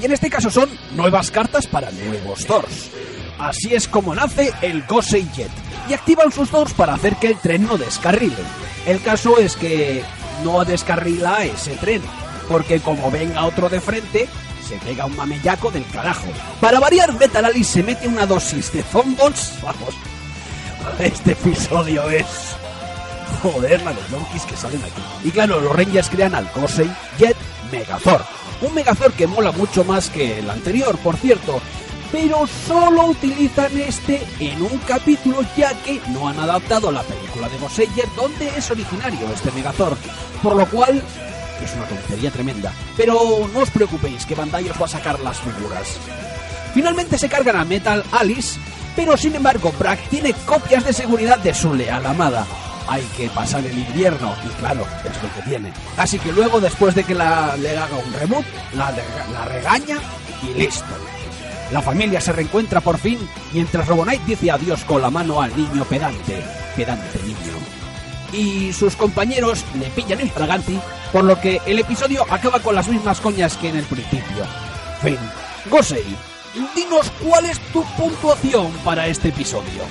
[0.00, 2.90] Y en este caso son nuevas cartas para nuevos Thors.
[3.38, 5.50] Así es como nace el Gosei Jet.
[5.88, 8.42] Y activan sus Thors para hacer que el tren no descarrile.
[8.86, 10.02] El caso es que
[10.44, 12.02] no descarrila ese tren.
[12.48, 14.28] Porque como venga otro de frente,
[14.66, 16.28] se pega un mamellaco del carajo.
[16.60, 19.54] Para variar, Metal Alice se mete una dosis de zombots.
[19.62, 19.94] Vamos,
[20.98, 22.26] este episodio es
[23.40, 23.98] Joder, la de
[24.48, 25.02] que salen aquí.
[25.24, 27.36] Y claro, los Rangers crean al Gosei Jet
[27.70, 28.22] Megazord.
[28.62, 31.60] Un Megazord que mola mucho más que el anterior, por cierto.
[32.12, 37.58] Pero solo utilizan este en un capítulo ya que no han adaptado la película de
[37.58, 39.96] Gosei Jet donde es originario este Megazord.
[40.42, 41.02] Por lo cual
[41.64, 42.72] es una tontería tremenda.
[42.96, 45.98] Pero no os preocupéis que Bandai os va a sacar las figuras.
[46.74, 48.58] Finalmente se cargan a Metal Alice,
[48.94, 52.46] pero sin embargo Brack tiene copias de seguridad de su leal amada
[52.88, 55.72] hay que pasar el invierno y claro, es lo que tiene.
[55.96, 58.92] Así que luego, después de que le haga un reboot, la,
[59.32, 59.98] la regaña
[60.42, 60.84] y listo.
[61.72, 63.18] La familia se reencuentra por fin
[63.52, 66.42] mientras Robonite dice adiós con la mano al niño pedante,
[66.76, 67.38] pedante niño.
[68.32, 70.78] Y sus compañeros le pillan el fraganti,
[71.12, 74.44] por lo que el episodio acaba con las mismas coñas que en el principio.
[75.02, 75.18] Fin.
[75.70, 76.04] Gosei,
[76.74, 79.84] dinos cuál es tu puntuación para este episodio.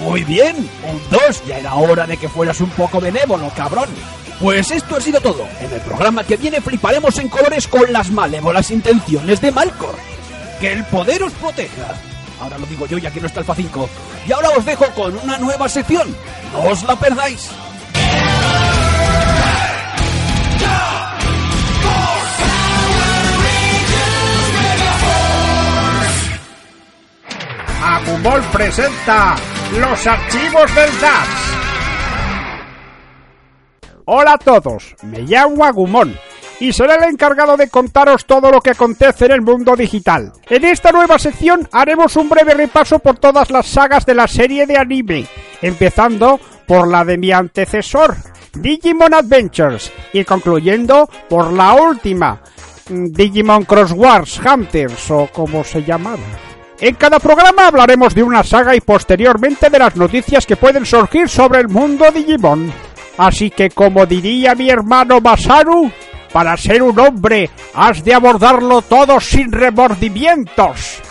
[0.00, 3.88] Muy bien, un 2, ya era hora de que fueras un poco benévolo, cabrón.
[4.40, 5.46] Pues esto ha sido todo.
[5.60, 9.94] En el programa que viene fliparemos en colores con las malévolas intenciones de Malcor.
[10.58, 11.94] Que el poder os proteja.
[12.40, 13.86] Ahora lo digo yo ya que no está el F5.
[14.26, 16.16] Y ahora os dejo con una nueva sección.
[16.54, 17.50] No os la perdáis.
[27.82, 29.36] Agumon presenta
[29.78, 31.28] los archivos del DAX.
[34.06, 36.16] Hola a todos, me llamo Agumon
[36.58, 40.32] y seré el encargado de contaros todo lo que acontece en el mundo digital.
[40.48, 44.66] En esta nueva sección haremos un breve repaso por todas las sagas de la serie
[44.66, 45.26] de anime,
[45.62, 48.16] empezando por la de mi antecesor,
[48.54, 52.42] Digimon Adventures, y concluyendo por la última,
[52.88, 56.49] Digimon Cross Wars Hunters o como se llamaba.
[56.80, 61.28] En cada programa hablaremos de una saga y posteriormente de las noticias que pueden surgir
[61.28, 62.72] sobre el mundo Digimon.
[63.18, 65.92] Así que como diría mi hermano Masaru,
[66.32, 71.02] para ser un hombre has de abordarlo todo sin remordimientos.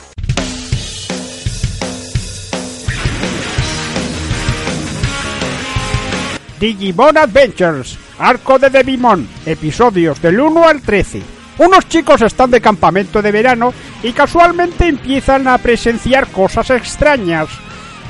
[6.59, 11.38] Digimon Adventures, Arco de Devimon, episodios del 1 al 13.
[11.59, 17.49] Unos chicos están de campamento de verano y casualmente empiezan a presenciar cosas extrañas.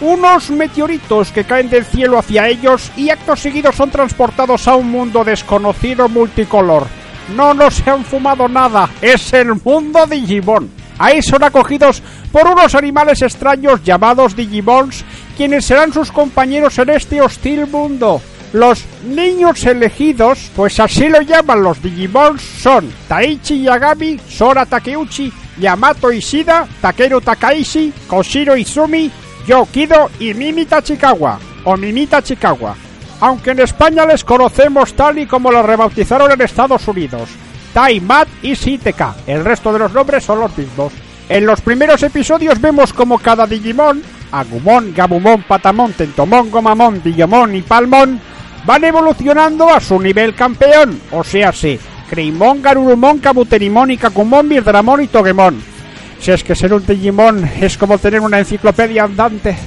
[0.02, 4.92] Unos meteoritos que caen del cielo hacia ellos y actos seguidos son transportados a un
[4.92, 6.86] mundo desconocido multicolor.
[7.36, 10.70] No nos han fumado nada, es el mundo Digimon.
[11.00, 15.04] Ahí son acogidos por unos animales extraños llamados Digimons,
[15.36, 18.22] quienes serán sus compañeros en este hostil mundo.
[18.54, 26.12] Los niños elegidos, pues así lo llaman los Digimons, son Taichi Yagami, Sora Takeuchi, Yamato
[26.12, 29.12] Ishida, Takeru Takaishi, Koshiro Izumi,
[29.46, 32.76] Yo Kido y Mimi Tachikawa, o Mimi Tachikawa.
[33.22, 37.30] Aunque en España les conocemos tal y como los rebautizaron en Estados Unidos.
[37.74, 39.16] Tai, Mat y Shiteka.
[39.28, 40.92] El resto de los nombres son los mismos.
[41.28, 44.02] En los primeros episodios vemos como cada Digimon,
[44.32, 48.20] Agumon, Gabumon, Patamon, Tentomon, Gomamon, Digimon y Palmon,
[48.66, 51.80] van evolucionando a su nivel campeón, o sea, sí,
[52.10, 55.62] Greymon, Garurumon, Kabuterimon y Kakumon, Mirdramon y Togemon.
[56.20, 59.58] Si es que ser un Digimon es como tener una enciclopedia andante.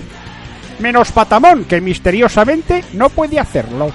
[0.81, 3.91] Menos Patamon, que misteriosamente no puede hacerlo.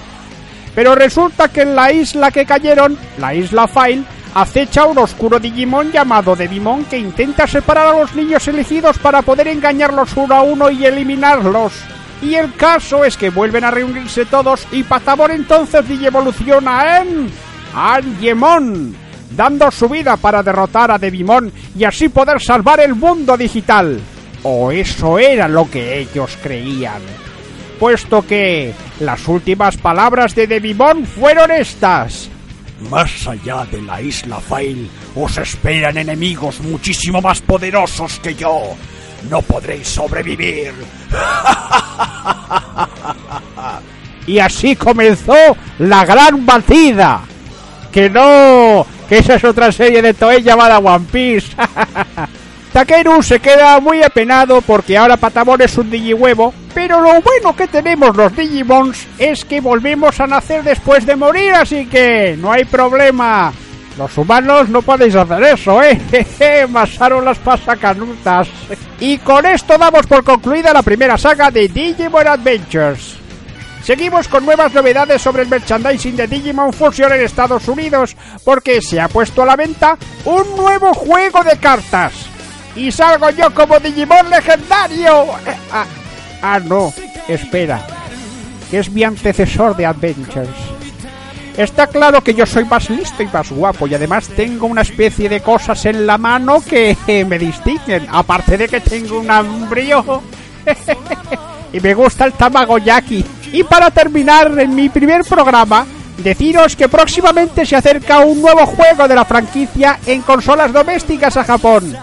[0.73, 4.03] Pero resulta que en la isla que cayeron, la isla File,
[4.33, 9.47] acecha un oscuro Digimon llamado Devimon que intenta separar a los niños elegidos para poder
[9.49, 11.73] engañarlos uno a uno y eliminarlos.
[12.21, 17.31] Y el caso es que vuelven a reunirse todos y Patamon entonces digievoluciona en...
[17.73, 18.95] Angemon,
[19.35, 23.99] dando su vida para derrotar a Devimon y así poder salvar el mundo digital.
[24.43, 27.01] O eso era lo que ellos creían.
[27.79, 32.29] Puesto que las últimas palabras de Devimon fueron estas.
[32.89, 38.75] Más allá de la isla Fail os esperan enemigos muchísimo más poderosos que yo.
[39.27, 40.73] No podréis sobrevivir.
[44.27, 45.33] Y así comenzó
[45.79, 47.21] la gran batida.
[47.91, 51.55] Que no, que esa es otra serie de Toei llamada One Piece.
[52.73, 57.67] Takeru se queda muy apenado porque ahora Patamon es un digihuevo, pero lo bueno que
[57.67, 62.65] tenemos los Digimons es que volvemos a nacer después de morir, así que no hay
[62.65, 63.51] problema.
[63.97, 65.99] Los humanos no podéis hacer eso, ¿eh?
[66.11, 68.47] Jeje, Masaron las pasacanutas.
[68.99, 73.17] Y con esto damos por concluida la primera saga de Digimon Adventures.
[73.83, 78.99] Seguimos con nuevas novedades sobre el merchandising de Digimon Fusion en Estados Unidos, porque se
[78.99, 82.13] ha puesto a la venta un nuevo juego de cartas.
[82.75, 85.23] Y salgo yo como Digimon legendario.
[85.45, 85.85] Eh, ah,
[86.41, 86.93] ah, no,
[87.27, 87.85] espera,
[88.69, 90.76] que es mi antecesor de Adventures.
[91.57, 95.27] Está claro que yo soy más listo y más guapo y además tengo una especie
[95.27, 96.95] de cosas en la mano que
[97.27, 100.21] me distinguen, aparte de que tengo un hambrío.
[101.73, 103.25] y me gusta el Tamagoyaki.
[103.53, 109.07] Y para terminar en mi primer programa, deciros que próximamente se acerca un nuevo juego
[109.07, 111.97] de la franquicia en consolas domésticas a Japón.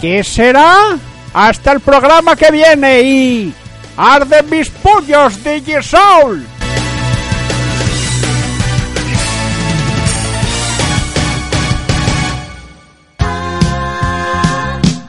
[0.00, 0.98] ¿Qué será?
[1.32, 3.54] Hasta el programa que viene y...
[3.96, 6.57] ¡Arden mis puños, Digisoul!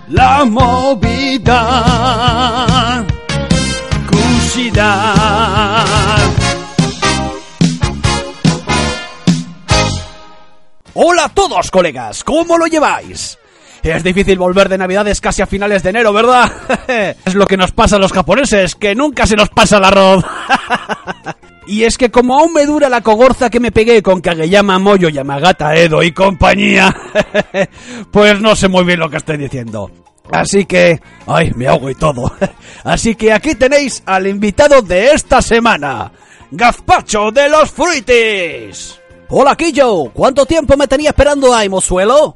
[0.10, 1.56] La movida.
[4.10, 5.86] Cusidad.
[10.96, 13.38] Hola a todos, colegas, ¿cómo lo lleváis?
[13.84, 16.52] Es difícil volver de Navidades casi a finales de enero, ¿verdad?
[17.26, 20.26] es lo que nos pasa a los japoneses, que nunca se nos pasa el arroz.
[21.70, 25.08] y es que como aún me dura la cogorza que me pegué con Kageyama Moyo,
[25.08, 26.96] Yamagata, Edo y compañía,
[28.12, 29.92] pues no sé muy bien lo que estoy diciendo.
[30.32, 31.00] Así que...
[31.28, 32.32] ¡Ay, me ahogo y todo!
[32.84, 36.12] Así que aquí tenéis al invitado de esta semana,
[36.50, 39.00] Gazpacho de los Fruitis.
[39.30, 40.06] Hola, Quillo.
[40.12, 42.36] ¿Cuánto tiempo me tenía esperando ahí, mozuelo?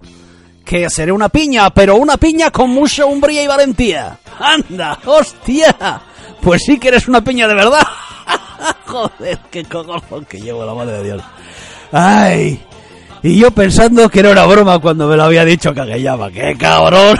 [0.64, 4.20] Que seré una piña, pero una piña con mucha umbría y valentía.
[4.40, 5.00] ¡Anda!
[5.06, 6.13] ¡Hostia!
[6.44, 7.88] Pues sí que eres una piña de verdad.
[8.86, 11.24] Joder, qué cogolón que llevo, la madre de Dios.
[11.92, 12.62] ¡Ay!
[13.22, 16.30] Y yo pensando que era una broma cuando me lo había dicho Kageyama.
[16.32, 17.18] ¡Qué cabrón!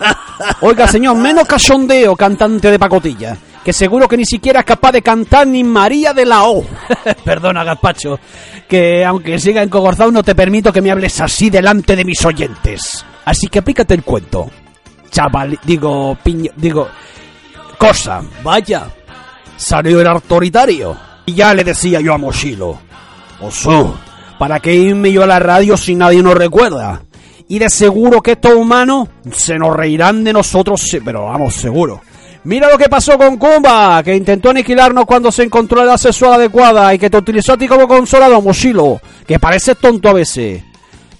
[0.60, 3.36] Oiga, señor, menos cachondeo, cantante de pacotilla.
[3.64, 6.64] Que seguro que ni siquiera es capaz de cantar ni María de la O.
[7.24, 8.18] Perdona, Gazpacho,
[8.68, 13.04] que aunque siga encogorzado no te permito que me hables así delante de mis oyentes.
[13.24, 14.50] Así que aplícate el cuento.
[15.10, 16.88] Chaval, digo, piño, digo,
[17.82, 18.86] cosa, vaya.
[19.56, 20.96] Salió el autoritario.
[21.26, 22.78] Y ya le decía yo a Moshilo.
[23.40, 23.96] Oso,
[24.38, 27.02] ¿para qué irme yo a la radio si nadie nos recuerda?
[27.48, 32.00] Y de seguro que estos humanos se nos reirán de nosotros, pero vamos, seguro.
[32.44, 36.92] Mira lo que pasó con Kumba, que intentó aniquilarnos cuando se encontró la sexual adecuada
[36.94, 40.62] y que te utilizó a ti como consolado, Moshilo, que parece tonto a veces.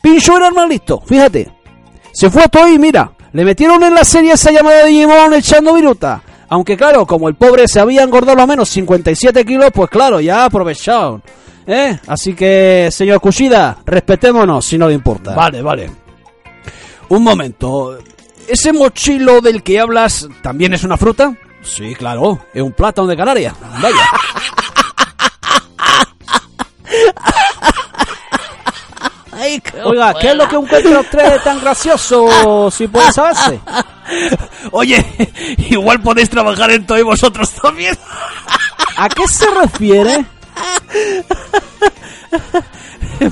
[0.00, 1.52] Pincho era el más listo, fíjate.
[2.12, 5.34] Se fue a todo y mira, le metieron en la serie esa llamada de Digimon
[5.34, 6.22] echando viruta.
[6.52, 10.44] Aunque claro, como el pobre se había engordado lo menos 57 kilos, pues claro, ya
[10.44, 11.22] aprovecharon.
[11.66, 11.98] ¿Eh?
[12.06, 15.34] Así que, señor Kushida, respetémonos si no le importa.
[15.34, 15.90] Vale, vale.
[17.08, 17.96] Un momento.
[18.46, 21.34] ¿Ese mochilo del que hablas también es una fruta?
[21.62, 23.54] Sí, claro, es un plátano de Canarias.
[23.80, 23.96] Vaya.
[29.84, 32.70] Oiga, ¿qué es lo que encuentra usted tan gracioso?
[32.72, 33.60] Si puede saberse.
[34.70, 35.04] Oye,
[35.70, 37.96] igual podéis trabajar en todo y vosotros también.
[38.96, 40.24] ¿A qué se refiere?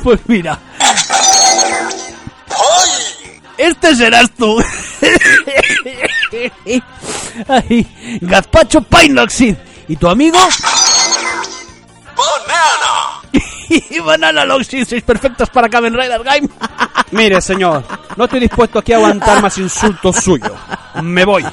[0.05, 0.57] Pues mira.
[3.59, 4.63] Este serás tú.
[7.49, 9.57] Ay, Gazpacho Pinoxid.
[9.89, 10.39] ¿Y tu amigo?
[12.17, 13.20] ¡Banana!
[13.91, 16.49] y Banana Loxid, sois perfectos para Kamen Rider Game.
[17.13, 17.85] Mire, señor,
[18.17, 20.53] no estoy dispuesto aquí a aguantar más insultos suyos.
[21.03, 21.45] Me voy.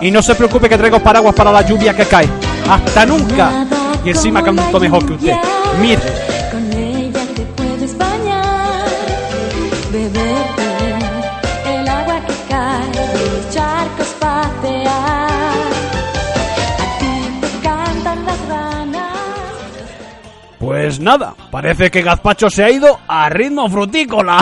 [0.00, 2.28] Y no se preocupe que traigo paraguas para la lluvia que cae.
[2.68, 3.66] Hasta nunca.
[4.04, 5.34] Y encima canto mejor que usted.
[5.80, 6.47] Mire.
[20.88, 24.38] Pues nada, parece que Gazpacho se ha ido a ritmo frutícola.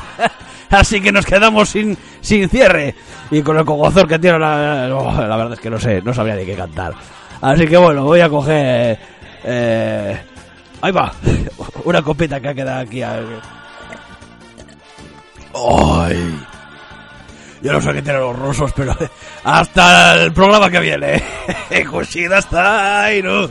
[0.70, 2.94] Así que nos quedamos sin, sin cierre.
[3.32, 6.14] Y con el cogozor que tiene, la, oh, la verdad es que no sé, no
[6.14, 6.94] sabía ni qué cantar.
[7.40, 8.96] Así que bueno, voy a coger...
[9.42, 10.22] Eh,
[10.82, 11.12] ahí va,
[11.84, 13.02] una copita que ha quedado aquí.
[13.02, 13.26] Ay.
[17.60, 18.94] Yo no sé qué tienen los rusos, pero
[19.42, 21.20] hasta el programa que viene.
[21.90, 23.48] Kushida está ahí, ¿no?